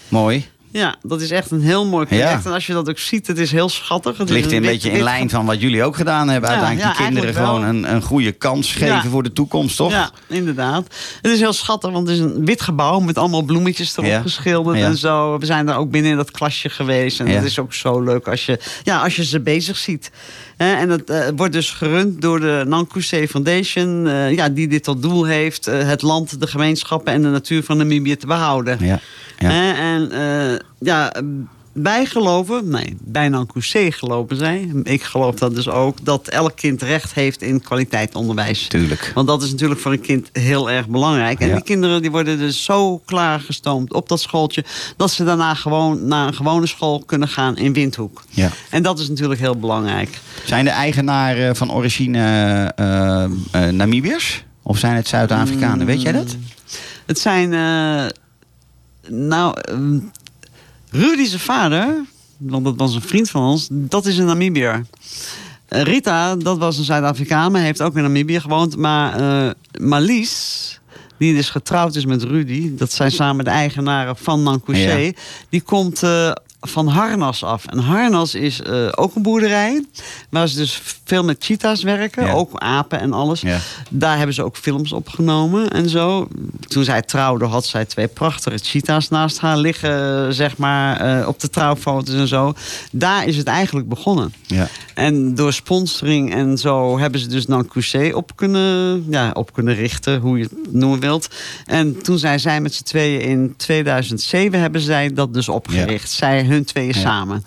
[0.07, 0.45] Mooi.
[0.71, 2.43] Ja, dat is echt een heel mooi project.
[2.43, 2.49] Ja.
[2.49, 4.11] En als je dat ook ziet, het is heel schattig.
[4.11, 6.49] Het Het ligt een beetje in lijn van wat jullie ook gedaan hebben.
[6.49, 9.91] Ja, Uiteindelijk ja, die kinderen gewoon een, een goede kans geven voor de toekomst, toch?
[9.91, 10.95] Ja, inderdaad.
[11.21, 14.77] Het is heel schattig, want het is een wit gebouw met allemaal bloemetjes erop geschilderd
[14.77, 15.37] en zo.
[15.39, 17.19] We zijn daar ook binnen in dat klasje geweest.
[17.19, 20.11] En dat is ook zo leuk als je, ja, als je ze bezig ziet.
[20.57, 25.01] En dat eh, wordt dus gerund door de Nankusé Foundation, eh, ja, die dit tot
[25.01, 28.77] doel heeft eh, het land, de gemeenschappen en de natuur van Namibië te behouden.
[28.79, 28.99] Ja,
[29.37, 29.75] ja.
[29.75, 30.11] En
[30.79, 31.13] ja,
[31.83, 36.81] wij geloven, nee, bij Nankusé geloven zij, ik geloof dat dus ook, dat elk kind
[36.81, 38.67] recht heeft in kwaliteit onderwijs.
[38.67, 39.11] Tuurlijk.
[39.13, 41.39] Want dat is natuurlijk voor een kind heel erg belangrijk.
[41.39, 41.53] En Ja.
[41.53, 44.63] die kinderen die worden dus zo klaargestoomd op dat schooltje...
[44.97, 48.23] dat ze daarna gewoon naar een gewone school kunnen gaan in Windhoek.
[48.29, 48.49] Ja.
[48.69, 50.19] En dat is natuurlijk heel belangrijk.
[50.45, 52.19] Zijn de eigenaren van origine
[52.75, 53.29] eh, eh,
[53.73, 54.43] Namibiërs?
[54.63, 55.85] Of zijn het Zuid-Afrikanen?
[55.85, 56.35] Weet jij dat?
[57.05, 57.53] Het zijn...
[57.53, 58.05] eh,
[59.09, 59.55] nou,
[60.89, 62.05] Rudy zijn vader,
[62.37, 63.67] want dat was een vriend van ons...
[63.71, 64.85] dat is een Namibiër.
[65.67, 68.77] Eh, Rita, dat was een Zuid-Afrikaan, maar heeft ook in Namibië gewoond.
[68.77, 70.79] Maar Marlies,
[71.17, 72.75] die dus getrouwd is met Rudy...
[72.75, 74.61] dat zijn samen de eigenaren van.
[74.65, 75.11] Ja.
[75.49, 77.65] die komt eh, van Harnas af.
[77.65, 79.85] En Harnas is eh, ook een boerderij
[80.29, 82.25] waar ze dus veel met cheetahs werken.
[82.25, 82.31] Ja.
[82.31, 83.41] Ook apen en alles.
[83.41, 83.59] Ja.
[83.89, 86.27] Daar hebben ze ook films opgenomen en zo.
[86.67, 91.39] Toen zij trouwde had zij twee prachtige cheetahs naast haar liggen, zeg maar, eh, op
[91.39, 92.53] de trouwfoto's en zo.
[92.91, 94.33] Daar is het eigenlijk begonnen.
[94.41, 94.67] Ja.
[94.93, 100.19] En door sponsoring en zo hebben ze dus Nancouché op kunnen, ja, op kunnen richten,
[100.19, 101.27] hoe je het noemen wilt.
[101.65, 106.11] En toen zijn zij met z'n tweeën in 2007 hebben zij dat dus opgericht.
[106.11, 106.99] Zij, hun tweeën Ja.
[106.99, 107.45] samen.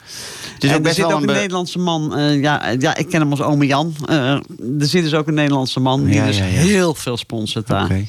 [0.75, 3.43] Ook er zit ook een Nederlandse man, eh, ja, eh, ja, ik ken hem als
[3.43, 3.95] ome Jan.
[4.07, 4.43] Eh, er
[4.79, 8.01] zit dus ook een Nederlandse man die dus heel veel sponsort daar.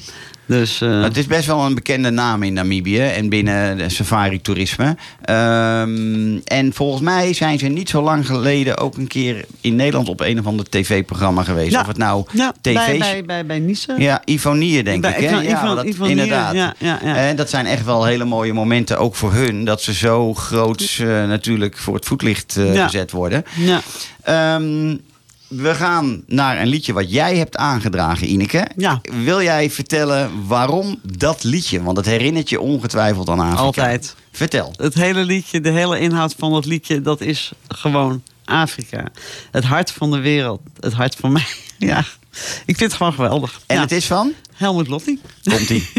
[0.46, 4.96] Dus eh, Het is best wel een bekende naam in Namibië en binnen de safari-toerisme.
[5.22, 10.08] Ehm, en volgens mij zijn ze niet zo lang geleden ook een keer in Nederland
[10.08, 11.72] op een of ander tv-programma geweest.
[11.72, 11.80] Ja.
[11.80, 12.74] Of het nou ja, tv's...
[12.86, 13.94] bij, bij, bij, bij Nice.
[13.98, 15.16] Ja, Ivonie denk Bij ik.
[15.16, 15.24] Hè?
[15.26, 16.54] Ivan- ja, dat- inderdaad.
[16.54, 17.16] ja, ja, ja.
[17.16, 20.98] En dat zijn echt wel hele mooie momenten, ook voor hun, dat ze zo groots
[20.98, 23.44] eh, natuurlijk voor het voetlicht eh, gezet worden.
[23.56, 23.80] Ja.
[24.22, 24.96] Ehm,
[25.56, 28.66] we gaan naar een liedje wat jij hebt aangedragen, Ineke.
[28.76, 29.00] Ja.
[29.24, 31.82] Wil jij vertellen waarom dat liedje?
[31.82, 33.62] Want het herinnert je ongetwijfeld aan Afrika.
[33.62, 34.14] Altijd.
[34.32, 34.74] Vertel.
[34.76, 39.06] Het hele liedje, de hele inhoud van dat liedje, dat is gewoon Afrika.
[39.50, 40.60] Het hart van de wereld.
[40.80, 41.46] Het hart van mij.
[41.78, 41.98] Ja,
[42.66, 43.60] ik vind het gewoon geweldig.
[43.66, 43.82] En ja.
[43.82, 44.32] het is van?
[44.52, 45.20] Helmut Lotti.
[45.42, 45.88] Komt-ie.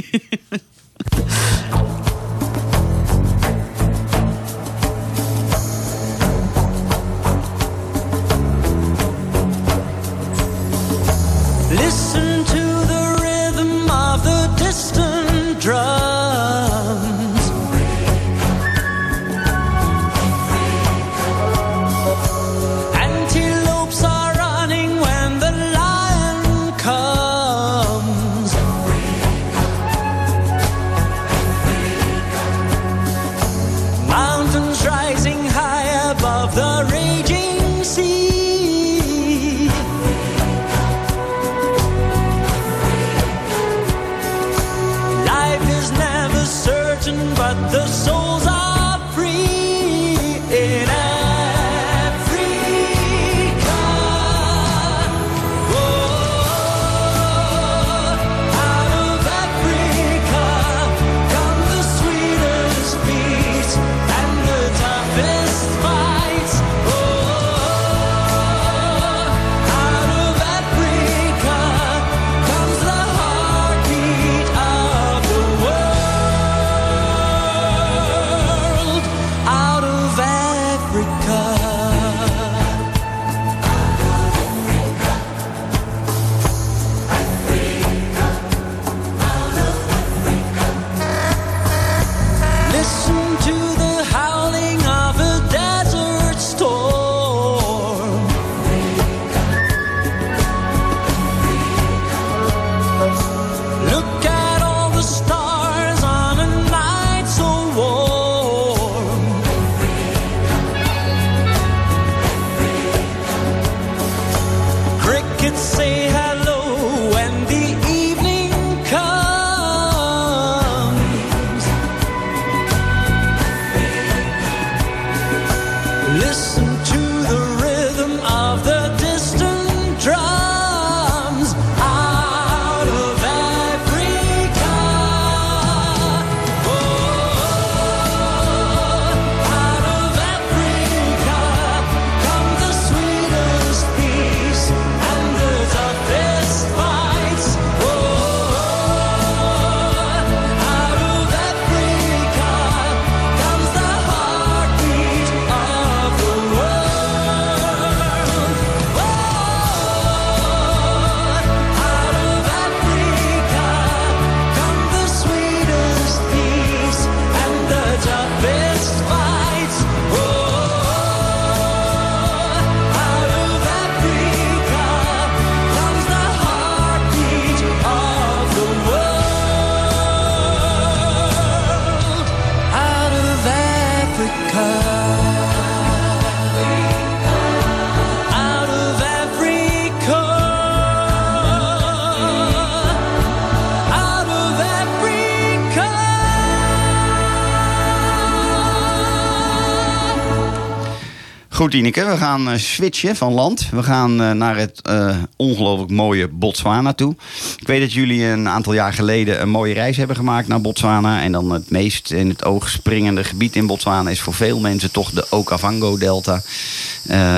[201.53, 203.69] Goed, Ineke, we gaan eh, switchen van land.
[203.71, 207.15] We gaan eh, naar het eh, ongelooflijk mooie Botswana toe.
[207.59, 211.21] Ik weet dat jullie een aantal jaar geleden een mooie reis hebben gemaakt naar Botswana.
[211.21, 214.91] En dan het meest in het oog springende gebied in Botswana is voor veel mensen
[214.91, 216.41] toch de Okavango-delta.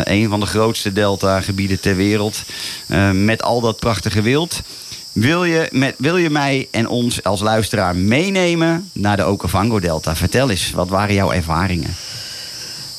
[0.04, 2.44] Een van de grootste delta-gebieden ter wereld.
[3.14, 4.62] Met al dat prachtige wild.
[5.12, 10.16] Wil je, met, wil je mij en ons als luisteraar meenemen naar de Okavango-delta?
[10.16, 11.96] Vertel eens, wat waren jouw ervaringen?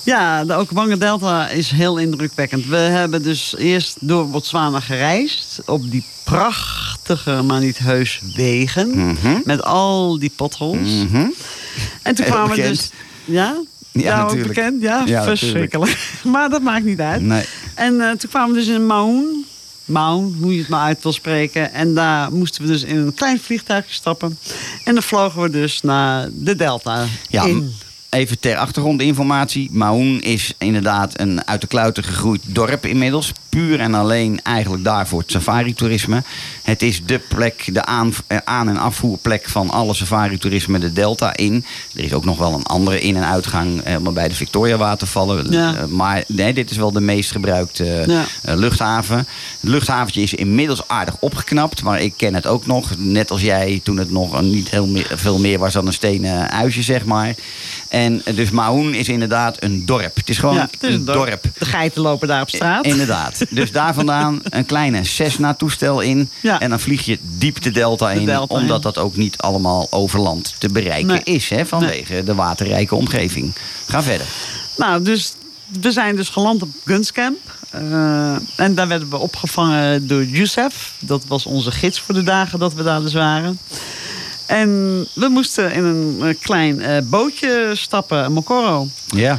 [0.06, 2.66] Ja, de Okavango Delta is heel indrukwekkend.
[2.66, 9.08] We hebben dus eerst door Botswana gereisd op die prachtige, maar niet heus wegen.
[9.08, 9.38] Mhm.
[9.44, 10.88] Met al die potholes.
[10.88, 11.16] Mhm.
[12.02, 12.90] En toen Heel kwamen we dus...
[13.24, 13.56] Ja?
[13.92, 14.48] Ja, natuurlijk.
[14.48, 14.82] bekend?
[14.82, 15.98] Ja, Ja, verschrikkelijk.
[16.32, 17.22] Maar dat maakt niet uit.
[17.22, 17.44] Nee.
[17.74, 19.44] En eh, toen kwamen we dus in Maun.
[19.84, 21.72] Maun, hoe je het maar uit wil spreken.
[21.72, 24.38] En daar moesten we dus in een klein vliegtuigje stappen.
[24.84, 27.72] En dan vlogen we dus naar de Delta Ja, in.
[28.10, 29.68] Even ter achtergrondinformatie.
[29.72, 33.32] Maun is inderdaad een uit de kluiten gegroeid dorp inmiddels.
[33.56, 36.22] Puur en alleen eigenlijk daar voor het safari-toerisme.
[36.62, 41.36] Het is de plek, de aan, eh, aan- en afvoerplek van alle safari-toerisme de Delta
[41.36, 41.64] in.
[41.94, 45.50] Er is ook nog wel een andere in- en uitgang eh, maar bij de Victoria-watervallen.
[45.52, 45.74] Ja.
[45.74, 48.24] Eh, maar nee, dit is wel de meest gebruikte Ja.
[48.42, 49.16] eh, luchthaven.
[49.16, 51.82] Het luchthaventje is inmiddels aardig opgeknapt.
[51.82, 52.90] Maar ik ken het ook nog.
[52.98, 56.50] Net als jij toen het nog niet heel meer, veel meer was dan een stenen
[56.50, 57.34] huisje, zeg maar.
[57.88, 60.16] En eh, dus Mahoen is inderdaad een dorp.
[60.16, 61.42] Het is gewoon Ja, het is een dorp.
[61.58, 62.84] De geiten lopen daar op straat.
[62.84, 63.44] Inderdaad.
[63.50, 66.30] Dus daar vandaan een kleine Cessna-toestel in.
[66.42, 66.60] Ja.
[66.60, 68.26] En dan vlieg je diep de delta De in.
[68.26, 68.82] delta omdat in.
[68.82, 71.22] dat ook niet allemaal over land te bereiken Nee.
[71.24, 71.48] is.
[71.48, 73.54] Hè, vanwege de waterrijke omgeving.
[73.88, 74.26] Ga verder.
[74.76, 75.32] Nou, dus
[75.80, 77.38] we zijn dus geland op Gunscamp.
[77.70, 80.92] Eh, en daar werden we opgevangen door Youssef.
[80.98, 83.58] Dat was onze gids voor de dagen dat we daar dus waren.
[84.46, 84.68] En
[85.14, 88.88] we moesten in een eh, klein eh, bootje stappen, een Mokoro.
[89.06, 89.38] Ja.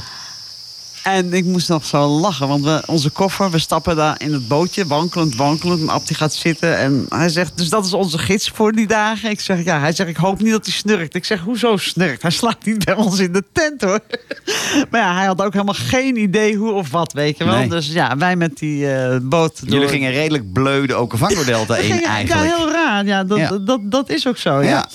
[1.07, 4.47] En ik moest nog zo lachen, want we, onze koffer, we stappen daar in het
[4.47, 5.81] bootje, wankelend, wankelend.
[5.81, 8.87] En Ab die gaat zitten en hij zegt, dus dat is onze gids voor die
[8.87, 9.29] dagen.
[9.29, 11.15] Ik zeg, ja, hij zegt, ik hoop niet dat hij snurkt.
[11.15, 12.21] Ik zeg, hoezo snurkt?
[12.21, 13.99] Hij slaapt niet bij ons in de tent, hoor.
[14.91, 17.57] maar ja, hij had ook helemaal geen idee hoe of wat, weet je wel.
[17.57, 17.69] Nee.
[17.69, 19.69] Dus ja, wij met die eh, boot door...
[19.69, 22.49] Jullie gingen redelijk bleu de Okavango-delta in gingen- eigenlijk.
[22.49, 23.05] Ja, heel raar.
[23.05, 23.57] Ja, dat, Ja.
[23.57, 24.69] Dat, dat is ook zo, ja.
[24.69, 24.87] Ja.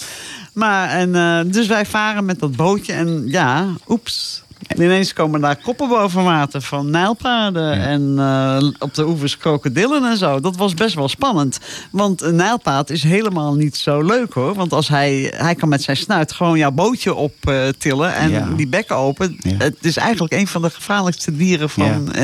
[0.52, 4.42] Maar, en, eh, dus wij varen met dat bootje en ja, oeps.
[4.76, 7.72] Ineens komen daar koppen boven water van nijlpaarden.
[7.72, 10.40] En eh, op de oevers krokodillen en zo.
[10.40, 11.58] Dat was best wel spannend.
[11.90, 14.54] Want een nijlpaard is helemaal niet zo leuk hoor.
[14.54, 18.14] Want als hij, hij kan met zijn snuit gewoon jouw bootje optillen.
[18.14, 18.48] en Ja.
[18.56, 19.36] die bekken open.
[19.40, 19.54] Ja.
[19.58, 22.22] Het is eigenlijk een van de gevaarlijkste dieren van, eh,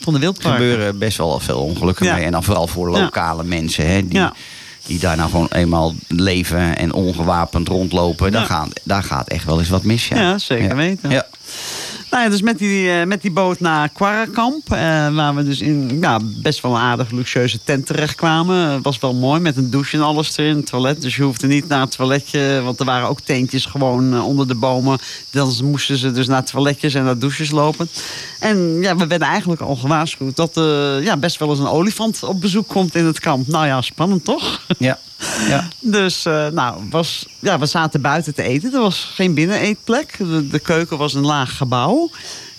[0.00, 0.60] van de Er wildparken.
[0.60, 2.24] gebeuren best wel veel ongelukken mee.
[2.24, 3.86] En dan vooral voor lokale mensen.
[3.90, 4.28] Hè, die,
[4.86, 8.32] die daar nou gewoon eenmaal leven en ongewapend rondlopen.
[8.32, 8.46] Daar, Ja.
[8.46, 10.08] gaat, daar gaat echt wel eens wat mis.
[10.08, 11.10] Ja, Ja, zeker weten.
[11.10, 11.26] Ja.
[12.12, 15.60] Nou ja, dus met die, eh, met die boot naar Quarrakamp, eh, waar we dus
[15.60, 18.56] in ja, best wel een aardig luxueuze tent terechtkwamen.
[18.56, 21.02] Het was wel mooi met een douche en alles erin, toilet.
[21.02, 24.48] Dus je hoefde niet naar het toiletje, want er waren ook tentjes gewoon eh, onder
[24.48, 24.98] de bomen.
[25.30, 27.88] Dan moesten ze dus naar toiletjes en naar douches lopen.
[28.38, 32.22] En ja, we werden eigenlijk al gewaarschuwd dat er ja, best wel eens een olifant
[32.22, 33.46] op bezoek komt in het kamp.
[33.46, 34.60] Nou ja, spannend toch?
[34.78, 34.98] Ja.
[35.48, 35.68] Ja.
[35.80, 38.74] Dus eh, nou, was, ja, we zaten buiten te eten.
[38.74, 40.18] Er was geen binneneetplek.
[40.18, 42.10] De, de keuken was een laag gebouw.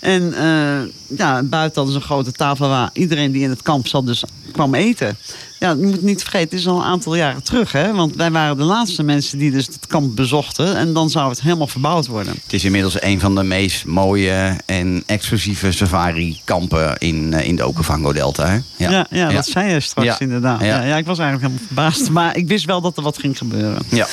[0.04, 3.86] En eh, ja, buiten hadden ze een grote tafel waar iedereen die in het kamp
[3.86, 5.16] zat dus kwam eten.
[5.58, 7.72] Ja, je moet niet vergeten, het is al een aantal jaren terug.
[7.72, 7.92] Hè?
[7.94, 10.76] Want wij waren de laatste mensen die dus het kamp bezochten.
[10.76, 12.34] En dan zou het helemaal verbouwd worden.
[12.42, 17.66] Het is inmiddels een van de meest mooie en exclusieve safari-kampen in, eh, in de
[17.66, 18.46] Okavango-delta.
[18.48, 18.58] hè?
[18.88, 20.18] Ja, ja, dat zei je straks Ja.
[20.20, 20.60] inderdaad.
[20.60, 20.66] Ja.
[20.66, 20.82] Ja.
[20.82, 22.10] Ja, ik was eigenlijk helemaal verbaasd.
[22.10, 23.82] Maar ik wist wel dat er wat ging gebeuren.
[23.88, 24.06] Ja.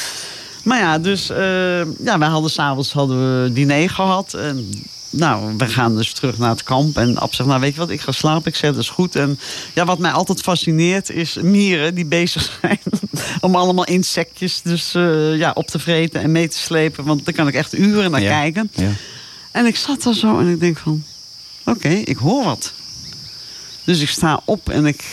[0.64, 1.38] Maar ja, dus eh,
[2.04, 4.34] ja, wij hadden s'avonds hadden we diner gehad.
[4.34, 4.70] En,
[5.12, 6.98] nou, we gaan dus terug naar het kamp.
[6.98, 8.48] En Ab zegt, nou weet je wat, ik ga slapen.
[8.52, 9.16] Ik zeg, dat is goed.
[9.16, 9.40] En
[9.74, 12.80] ja, wat mij altijd fascineert is mieren die bezig zijn
[13.42, 17.04] om allemaal insectjes dus, eh, ja, op te vreten en mee te slepen.
[17.06, 18.40] Want daar kan ik echt uren naar Ja.
[18.40, 18.72] kijken.
[18.76, 18.90] Ja.
[19.52, 21.04] En ik zat daar zo en ik denk van,
[21.66, 22.74] oké, ik hoor wat.
[23.84, 25.04] Dus ik sta op en ik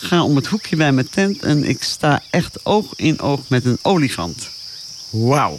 [0.00, 3.64] ga om het hoekje bij mijn tent en ik sta echt oog in oog met
[3.64, 4.48] een olifant.
[5.10, 5.58] Wauw.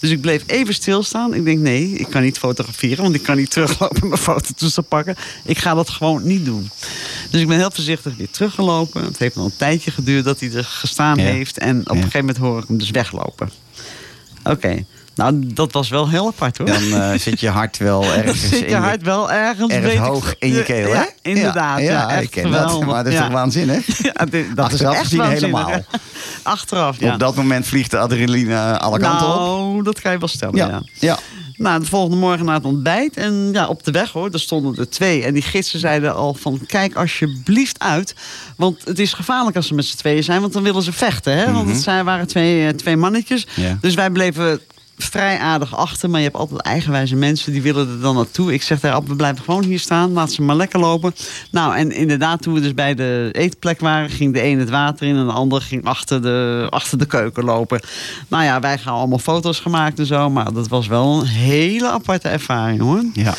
[0.00, 1.34] Dus ik bleef even stilstaan.
[1.34, 4.82] Ik denk, nee, ik kan niet fotograferen, want ik kan niet teruglopen en mijn fototoestel
[4.82, 5.16] pakken.
[5.44, 6.70] Ik ga dat gewoon niet doen.
[7.30, 9.04] Dus ik ben heel voorzichtig weer teruggelopen.
[9.04, 11.22] Het heeft nog een tijdje geduurd dat hij er gestaan Ja.
[11.24, 11.58] heeft.
[11.58, 13.50] En op een gegeven moment hoor ik hem dus weglopen.
[14.44, 14.84] Oké,
[15.14, 16.66] nou dat was wel heel apart hoor.
[16.66, 20.02] Dan eh, zit je hart wel ergens zit in je hart wel ergens, ergens weet
[20.02, 20.98] ik- hoog in je keel, hè?
[21.00, 21.80] Ja, inderdaad.
[21.80, 22.84] Ja, ik ken dat.
[22.86, 23.86] Maar dat is toch waanzinnig?
[24.12, 25.70] Ja, dit- dat is Achteraf echt gezien helemaal.
[26.42, 27.12] Achteraf, ja.
[27.12, 29.34] Op dat moment vliegt de adrenaline alle kanten op.
[29.34, 31.18] nou, dat kan je wel stellen, ja.
[31.56, 33.16] Nou, de volgende morgen na het ontbijt.
[33.16, 35.24] En ja, op de weg hoor, daar stonden er twee.
[35.24, 38.14] En die gidsen zeiden al van, kijk alsjeblieft uit.
[38.56, 40.40] Want het is gevaarlijk als ze met z'n tweeën zijn.
[40.40, 41.52] Want dan willen ze vechten, hè.
[41.52, 43.46] Want het zijn, waren twee, eh, twee mannetjes.
[43.80, 44.60] Dus wij bleven
[45.04, 46.10] vrij aardig achter.
[46.10, 48.52] Maar je hebt altijd eigenwijze mensen, die willen er dan naartoe.
[48.52, 50.12] Ik zeg Ab, we blijven gewoon hier staan.
[50.12, 51.14] Laat ze maar lekker lopen.
[51.50, 54.10] Nou, en inderdaad, toen we dus bij de eetplek waren...
[54.10, 57.44] ging de een het water in en de ander ging achter de, achter de keuken
[57.44, 57.80] lopen.
[58.28, 60.30] Nou ja, wij gaan allemaal foto's gemaakt en zo.
[60.30, 63.04] Maar dat was wel een hele aparte ervaring, hoor.
[63.12, 63.34] Ja.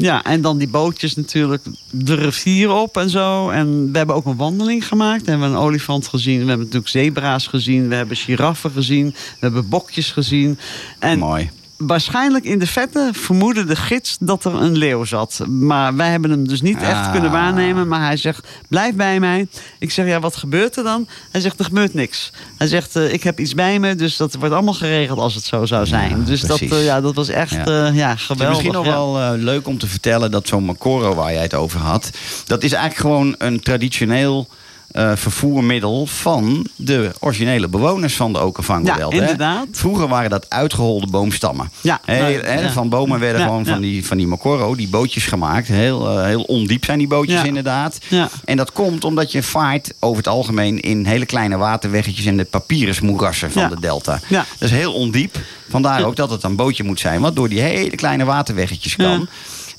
[0.00, 3.50] Ja, en dan die bootjes natuurlijk de rivier op en zo.
[3.50, 5.24] En we hebben ook een wandeling gemaakt.
[5.24, 6.40] We hebben een olifant gezien.
[6.40, 7.88] We hebben natuurlijk zebra's gezien.
[7.88, 9.06] We hebben giraffen gezien.
[9.10, 10.58] We hebben bokjes gezien.
[10.98, 11.50] En Mooi.
[11.78, 15.40] Waarschijnlijk in de vette vermoedde de gids dat er een leeuw zat.
[15.48, 17.12] Maar wij hebben hem dus niet echt Ah.
[17.12, 17.88] kunnen waarnemen.
[17.88, 19.46] Maar hij zegt, blijf bij mij.
[19.78, 21.08] Ik zeg, ja, wat gebeurt er dan?
[21.30, 22.32] Hij zegt, er gebeurt niks.
[22.56, 23.94] Hij zegt, eh, ik heb iets bij me.
[23.94, 26.24] Dus dat wordt allemaal geregeld als het zo zou zijn.
[26.24, 27.64] dus dat, eh, ja, dat was echt Ja.
[27.86, 27.86] ja.
[27.92, 28.48] ja, Het is geweldig.
[28.48, 31.80] misschien nog wel eh, leuk om te vertellen dat zo'n Macoro waar jij het over
[31.80, 32.10] had,
[32.46, 34.48] dat is eigenlijk gewoon een traditioneel
[34.88, 39.16] eh, vervoermiddel van de originele bewoners van de Okavango-Delta.
[39.16, 39.30] Ja, hè?
[39.30, 39.66] inderdaad.
[39.72, 41.70] Vroeger waren dat uitgeholde boomstammen.
[41.80, 42.70] Ja, Heel- nou, ja.
[42.70, 43.72] Van bomen werden Ja, gewoon ja.
[43.72, 45.68] van, die, van die Macoro, die bootjes gemaakt.
[45.68, 47.98] Heel, eh, heel ondiep zijn die bootjes inderdaad.
[48.08, 48.28] Ja.
[48.44, 52.44] En dat komt omdat je vaart over het algemeen in hele kleine waterweggetjes en de
[52.44, 54.20] papyrusmoerassen van de delta.
[54.28, 54.44] Ja.
[54.58, 55.36] Dat is heel ondiep.
[55.68, 59.28] Vandaar ook dat het een bootje moet zijn, wat door die hele kleine waterweggetjes kan.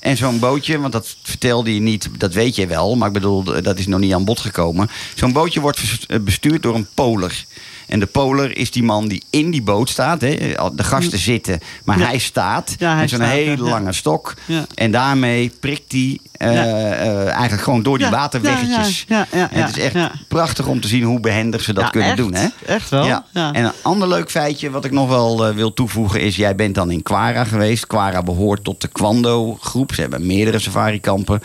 [0.00, 3.44] En zo'n bootje, want dat vertelde je niet, dat weet je wel, maar ik bedoel,
[3.62, 4.90] dat is nog niet aan bod gekomen.
[5.14, 7.44] Zo'n bootje wordt eh, bestuurd door een poler.
[7.90, 10.20] En de poler is die man die in die boot staat.
[10.20, 10.36] Hè.
[10.74, 12.06] De gasten zitten, maar Ja.
[12.06, 14.34] hij staat Ja, hij met zo'n hele lange stok.
[14.74, 19.06] En daarmee prikt hij eh, eh, eigenlijk gewoon door die waterweggetjes.
[19.30, 22.34] het is echt prachtig om te zien hoe behendig ze dat kunnen echt, doen.
[22.34, 22.46] Hè?
[22.66, 23.04] Echt wel.
[23.04, 23.24] Ja.
[23.32, 26.36] En een ander leuk feitje wat ik nog wel eh, wil toevoegen is...
[26.36, 27.86] jij bent dan in Kwara geweest.
[27.86, 29.94] Kwara behoort tot de Kwando-groep.
[29.94, 31.42] Ze hebben meerdere safari-kampen.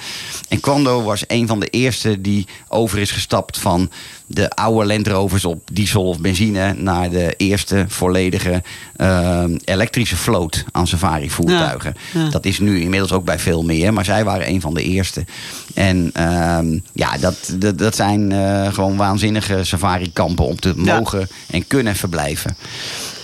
[0.50, 3.58] En Kwando was een van de eerste die over is gestapt...
[3.58, 3.90] van
[4.28, 6.74] de oude Land Rovers op diesel of benzine...
[6.74, 8.64] naar de eerste volledige
[8.96, 11.94] eh, elektrische vloot aan safari-voertuigen.
[12.14, 12.30] Ja, ja.
[12.30, 13.94] Dat is nu inmiddels ook bij veel meer.
[13.94, 15.26] Maar zij waren een van de eerste.
[15.74, 20.46] En ehm, ja, dat, dat, dat zijn eh, gewoon waanzinnige safari-kampen...
[20.46, 20.98] om te Ja.
[20.98, 22.56] mogen en kunnen verblijven.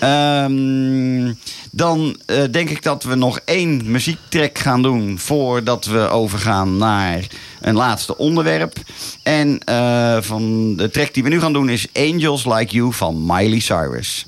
[0.02, 1.34] Ehm,
[1.72, 5.20] dan eh, denk ik dat we nog één muziektrack gaan doen...
[5.20, 7.28] voordat we overgaan naar
[7.60, 8.78] een laatste onderwerp.
[9.24, 13.26] En eh, van de track die we nu gaan doen is Angels Like You van
[13.26, 14.26] Miley Cyrus.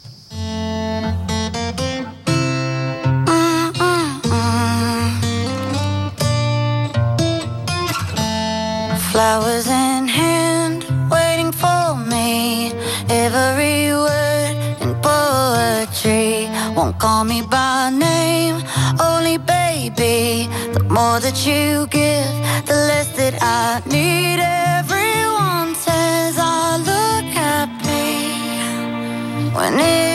[9.10, 9.93] Flowers in
[16.84, 18.56] won't call me by name,
[19.00, 20.50] only baby.
[20.74, 22.34] The more that you give,
[22.68, 24.40] the less that I need.
[24.80, 28.18] Everyone says I look happy
[29.56, 30.13] when it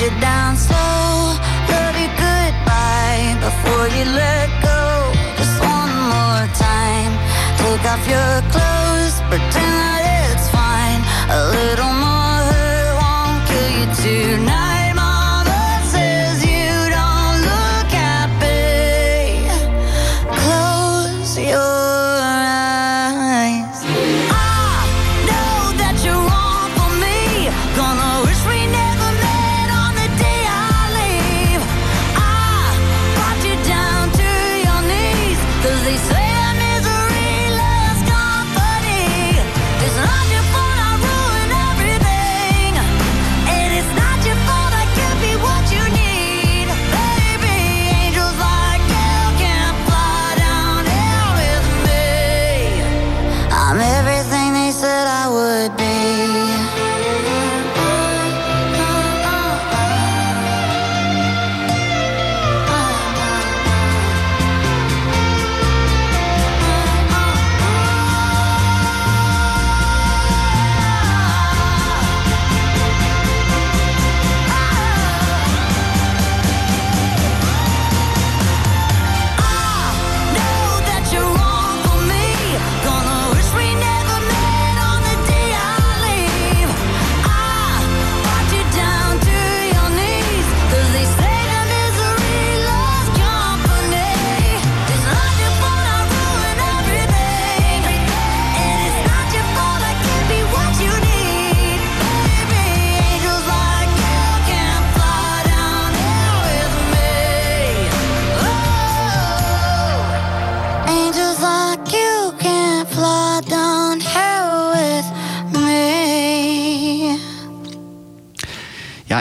[0.00, 1.34] you down slow,
[1.70, 5.10] love you goodbye before you let go.
[5.36, 7.12] Just one more time.
[7.58, 8.47] Take off your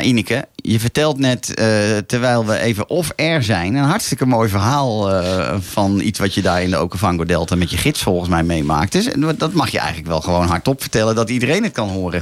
[0.07, 3.75] Ineke, je vertelt net, eh, terwijl we even off-air zijn...
[3.75, 7.55] een hartstikke mooi verhaal eh, van iets wat je daar in de Okavango Delta...
[7.55, 8.91] met je gids volgens mij meemaakt.
[8.91, 11.15] Dus dat mag je eigenlijk wel gewoon hardop vertellen...
[11.15, 12.21] dat iedereen het kan horen.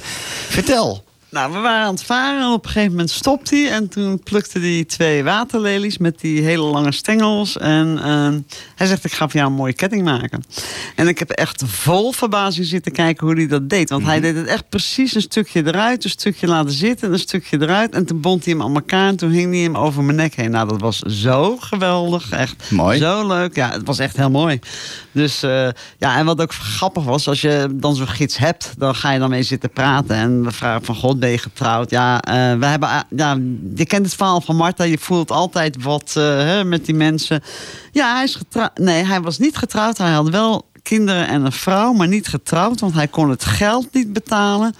[0.49, 1.03] Vertel.
[1.29, 3.69] Nou, we waren aan het varen en op een gegeven moment stopt hij.
[3.69, 7.57] En toen plukte hij twee waterlelies met die hele lange stengels.
[7.57, 8.39] En ehm,
[8.75, 10.43] hij zegt, ik ga voor jou een mooie ketting maken.
[10.95, 13.89] En ik heb echt vol verbazing zitten kijken hoe hij dat deed.
[13.89, 17.61] Want hij deed het echt precies een stukje eruit, een stukje laten zitten, een stukje
[17.61, 17.93] eruit.
[17.93, 20.35] En toen bond hij hem aan elkaar en toen hing hij hem over mijn nek
[20.35, 20.51] heen.
[20.51, 22.29] Nou, dat was zo geweldig.
[22.31, 22.99] Echt Mooi.
[22.99, 23.55] zo leuk.
[23.55, 24.59] Ja, het was echt heel mooi.
[25.15, 28.95] Dus eh, ja, en wat ook grappig was, als je dan zo'n gids hebt, dan
[28.95, 30.15] ga je dan mee zitten praten.
[30.15, 31.89] En we vragen van God, ben je getrouwd?
[31.89, 33.37] Ja, eh, we hebben, ja,
[33.75, 34.83] je kent het verhaal van Marta.
[34.83, 37.43] Je voelt altijd wat eh, hè, met die mensen.
[37.91, 38.77] Ja, hij is getrouwd.
[38.77, 39.97] Nee, hij was niet getrouwd.
[39.97, 43.87] Hij had wel kinderen en een vrouw, maar niet getrouwd, want hij kon het geld
[43.93, 44.75] niet betalen.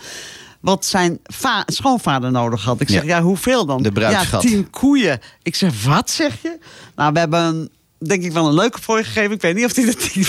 [0.60, 2.82] Wat zijn va- schoonvader nodig had.
[2.82, 3.16] Ik zeg, Ja.
[3.18, 3.84] ja, hoeveel dan?
[3.84, 4.44] De bruidsschat.
[4.44, 5.20] Ja, tien koeien.
[5.44, 6.58] Ik zeg, wat zeg je?
[6.96, 9.32] Nou, we hebben een, denk ik wel een leuke je gegeven.
[9.32, 10.26] Ik weet niet of hij er tien,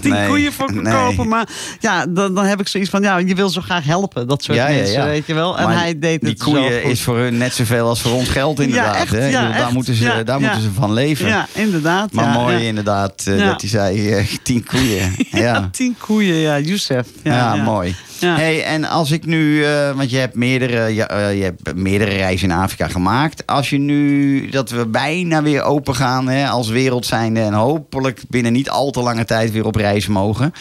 [0.00, 0.94] tien Nee, koeien voor kan nee.
[0.94, 1.28] kopen.
[1.28, 1.48] Maar
[1.80, 4.28] ja, dan, dan heb ik zoiets van, ja, je wil zo graag helpen.
[4.28, 5.04] Dat soort Ja, mensen, ja.
[5.04, 5.58] weet je wel.
[5.58, 8.12] En Maar hij deed die het zo koeien is voor hun net zoveel als voor
[8.12, 8.96] ons geld inderdaad.
[8.96, 9.30] echt, hè?
[9.30, 11.26] Bedoel, daar moeten ze, daar moeten ze van leven.
[11.26, 12.12] Ja, inderdaad.
[12.12, 12.60] Maar ja, mooi ja.
[12.62, 15.14] inderdaad eh, dat hij zei eh, tien koeien.
[15.44, 15.68] ja.
[15.72, 17.06] Tien koeien, ja, Youssef.
[17.22, 17.54] Ja.
[17.54, 17.94] mooi.
[18.22, 18.36] Ja.
[18.36, 22.50] Hey, en als ik nu, eh, want je hebt, meerdere, eh, je hebt meerdere reizen
[22.50, 23.46] in Afrika gemaakt.
[23.46, 28.20] Als je nu, dat we bijna weer open gaan hè, als wereld zijnde en hopelijk
[28.28, 30.52] binnen niet al te lange tijd weer op reis mogen.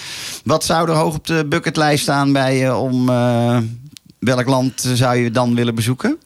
[0.44, 3.58] Wat zou er hoog op de bucketlijst staan bij je om, eh,
[4.20, 6.18] welk land zou je dan willen bezoeken?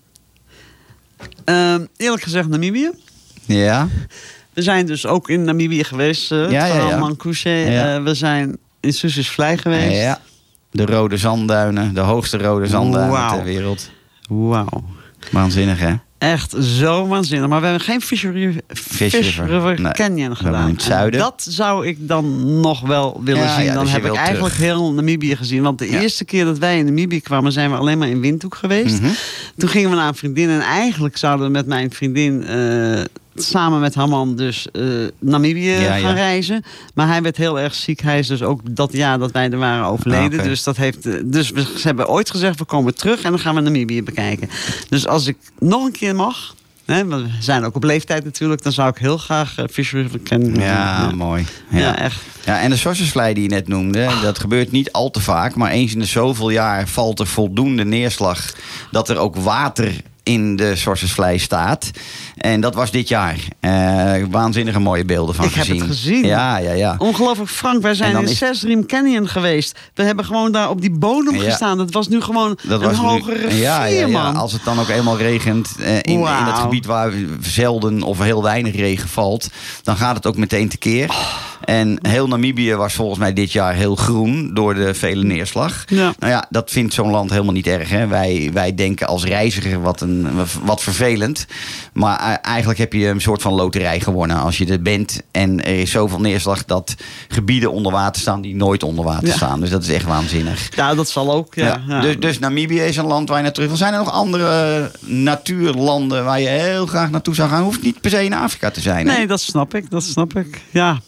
[1.45, 2.89] Ehm, eerlijk gezegd Namibië.
[3.45, 3.87] Ja,
[4.53, 6.31] We zijn dus ook in Namibië geweest.
[6.31, 6.97] eh Ja, ja, ja, ja.
[6.97, 7.49] Mankushe.
[7.49, 8.01] Ja.
[8.01, 10.01] We zijn in Vlei geweest.
[10.01, 10.19] ja.
[10.75, 13.89] De rode zandduinen, de hoogste rode zandduinen ter wereld.
[14.29, 14.83] Wauw.
[15.31, 15.93] Waanzinnig hè?
[16.17, 17.47] Echt zo waanzinnig.
[17.49, 19.47] Maar we hebben geen Fish River, Fish Fish River.
[19.47, 19.91] River Nee.
[19.91, 20.67] Canyon gedaan.
[20.67, 21.19] in het zuiden.
[21.19, 23.65] En dat zou ik dan nog wel willen Ja, zien.
[23.65, 24.67] ja, dan dus heb ik eigenlijk terug.
[24.67, 25.61] heel Namibië gezien.
[25.63, 25.99] Want de Ja.
[26.01, 29.01] eerste keer dat wij in Namibië kwamen, zijn we alleen maar in Windhoek geweest.
[29.01, 29.11] Mhm.
[29.57, 30.49] Toen gingen we naar een vriendin.
[30.49, 33.01] En eigenlijk zouden we met mijn vriendin eh,
[33.35, 34.83] samen met Haman dus eh,
[35.19, 36.11] Namibië Ja, gaan ja.
[36.13, 36.63] reizen.
[36.93, 38.01] Maar hij werd heel erg ziek.
[38.01, 40.39] Hij is dus ook dat jaar dat wij er waren overleden.
[40.39, 40.45] Ah.
[40.45, 43.39] Dus, dat heeft, eh, dus we ze hebben ooit gezegd, we komen terug en dan
[43.39, 44.49] gaan we Namibië bekijken.
[44.89, 46.55] Dus als ik nog een keer mag...
[46.85, 48.63] Hè, we zijn ook op leeftijd natuurlijk.
[48.63, 50.55] Dan zou ik heel graag uh, Fish River kennen.
[50.61, 51.45] Ja, mooi.
[51.69, 51.97] Ja, Ja.
[51.97, 52.21] echt.
[52.45, 55.55] Ja, en de sosjesvlei die je net noemde, dat gebeurt niet al te vaak.
[55.55, 58.53] Maar eens in de zoveel jaar valt er voldoende neerslag
[58.91, 59.93] dat er ook water
[60.25, 61.91] in de Sorsesvlei staat.
[62.37, 63.37] En dat was dit jaar.
[63.59, 65.79] Eh, waanzinnige mooie beelden van Ik heb gezien.
[65.81, 66.25] het gezien.
[66.25, 66.95] Ja, ja, ja.
[66.97, 69.79] Ongelooflijk Frank, wij zijn in is- Canyon geweest.
[69.93, 71.43] We hebben gewoon daar op die bodem Ja.
[71.43, 71.77] gestaan.
[71.77, 74.31] Dat was nu gewoon Dat een was nu- hoge rivier, ja, ja, ja.
[74.31, 77.11] Als het dan ook eenmaal regent eh, in, in het gebied waar
[77.41, 79.49] zelden of heel weinig regen valt,
[79.83, 81.15] dan gaat het ook meteen tekeer.
[81.63, 85.83] En heel Namibië was volgens mij dit jaar heel groen door de vele neerslag.
[85.87, 86.13] Ja.
[86.19, 87.89] Nou ja, dat vindt zo'n land helemaal niet erg.
[87.89, 88.07] Hè?
[88.07, 90.27] Wij, wij denken als reiziger wat, een,
[90.63, 91.45] wat vervelend.
[91.93, 95.21] Maar eh, eigenlijk heb je een soort van loterij gewonnen als je er bent.
[95.31, 96.95] En er is zoveel neerslag dat
[97.27, 99.33] gebieden onder water staan die nooit onder water Ja.
[99.33, 99.59] staan.
[99.59, 100.69] Dus dat is echt waanzinnig.
[100.75, 101.55] Ja, dat zal ook.
[101.55, 102.01] Ja, Ja, ja.
[102.01, 103.77] Dus, dus Namibië is een land waar je naar terug wil.
[103.77, 107.63] Zijn er nog andere eh, natuurlanden waar je heel graag naartoe zou gaan?
[107.63, 109.07] Hoeft niet per se in Afrika te zijn.
[109.07, 109.17] hè?
[109.17, 109.89] Nee, dat snap ik.
[109.89, 110.61] Dat snap ik.
[110.71, 110.99] Ja.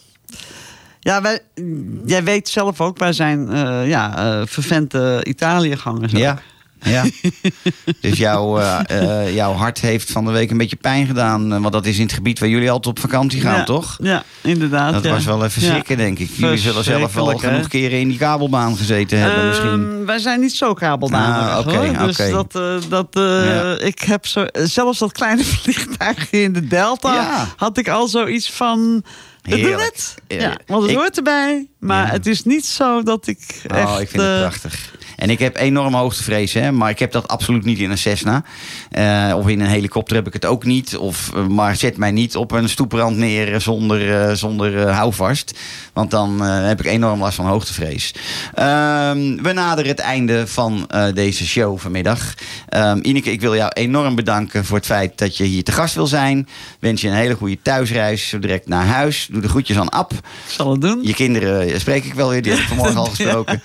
[1.00, 1.40] Ja, wij,
[2.06, 6.14] jij weet zelf ook, wij zijn eh ja, eh vervente Italië-gangers.
[6.14, 6.20] ook.
[6.20, 6.38] Ja.
[6.82, 7.04] Ja.
[8.02, 11.50] dus jouw, eh, jouw hart heeft van de week een beetje pijn gedaan.
[11.62, 13.98] Want dat is in het gebied waar jullie altijd op vakantie gaan, Ja, toch?
[14.02, 14.94] Ja, inderdaad.
[14.94, 15.12] Dat ja.
[15.12, 15.70] was wel even Ja.
[15.70, 16.30] schrikken, denk ik.
[16.36, 17.38] Jullie zullen zelf wel hè?
[17.38, 20.06] genoeg keren in die kabelbaan gezeten hebben, Ehm, misschien.
[20.06, 22.06] wij zijn niet zo kabeldanig Ah, oké.
[22.06, 22.52] Dus dat,
[22.90, 23.16] dat,
[23.82, 29.04] ik heb zo, zelfs dat kleine vliegtuigje in de Delta had ik al zoiets van.
[29.48, 29.96] Ik doe Heerlijk.
[29.96, 30.16] het.
[30.28, 31.68] Ja, want het ik- hoort erbij.
[31.80, 32.12] Maar Ja.
[32.12, 33.88] het is niet zo dat ik echt...
[33.90, 34.96] Oh, ik vind het prachtig.
[35.18, 38.44] En ik heb enorm hoogtevrees, hè, maar ik heb dat absoluut niet in een Cessna.
[38.92, 40.98] Eh, of in een helikopter heb ik het ook niet.
[40.98, 45.60] Of, eh, maar zet mij niet op een stoeprand neer eh, zonder, zonder houvast.
[45.94, 48.14] Want dan heb ik enorm last van hoogtevrees.
[48.54, 52.34] Ehm, we naderen het einde van deze show vanmiddag.
[52.70, 55.96] Ehm, Ineke, ik wil jou enorm bedanken voor het feit dat je hier te gast
[55.96, 56.48] wil zijn.
[56.80, 59.28] Wens je een hele goede thuisreis, zo direct naar huis.
[59.32, 60.12] Doe de groetjes aan Ab.
[60.48, 61.00] Zal het doen.
[61.04, 63.62] Je kinderen spreek ik wel weer, die heb ik vanmorgen al gesproken.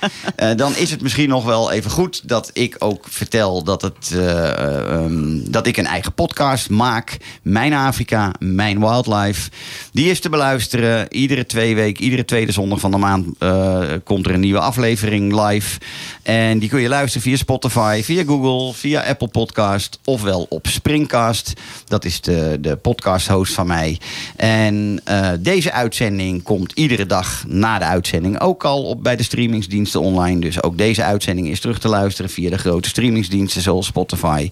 [0.56, 4.94] Dan is het misschien nog wel even goed dat ik ook vertel dat, het, eh,
[4.94, 7.16] ehm, dat ik een eigen podcast maak.
[7.42, 9.50] Mijn Afrika, mijn Wildlife.
[9.92, 11.14] Die is te beluisteren.
[11.14, 15.46] Iedere twee weken, iedere tweede zondag van de maand eh, komt er een nieuwe aflevering
[15.46, 15.78] live.
[16.22, 19.98] En die kun je luisteren via Spotify, via Google, via Apple Podcast.
[20.04, 21.52] Ofwel op Springcast.
[21.86, 24.00] Dat is de, de podcast host van mij.
[24.36, 29.22] En eh, deze uitzending komt iedere dag na de uitzending ook al op bij de
[29.22, 30.40] streamingsdiensten online.
[30.40, 34.50] Dus ook deze uitzending is terug te luisteren via de grote streamingsdiensten zoals Spotify.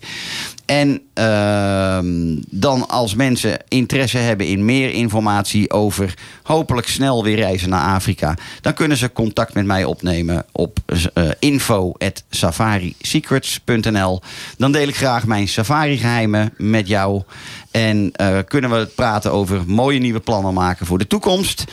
[0.66, 7.68] En ehm, dan als mensen interesse hebben in meer informatie over hopelijk snel weer reizen
[7.68, 10.96] naar Afrika, dan kunnen ze contact met mij opnemen op uh,
[11.38, 14.20] info@safarisecrets.nl.
[14.56, 17.22] Dan deel ik graag mijn safari geheimen met jou.
[17.70, 21.64] En eh, kunnen we praten over mooie nieuwe plannen maken voor de toekomst.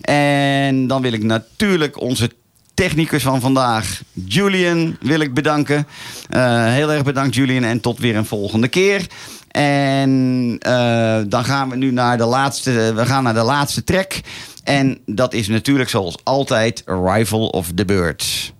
[0.00, 2.30] En dan wil ik natuurlijk onze
[2.74, 5.86] technicus van vandaag, Julian, wil ik bedanken.
[6.28, 7.64] Eh, heel erg bedankt, Julian.
[7.64, 9.06] En tot weer een volgende keer.
[9.48, 12.92] En eh, dan gaan we nu naar de laatste.
[12.94, 14.20] We gaan naar de laatste track.
[14.64, 18.53] En dat is natuurlijk zoals altijd Arrival of the Birds.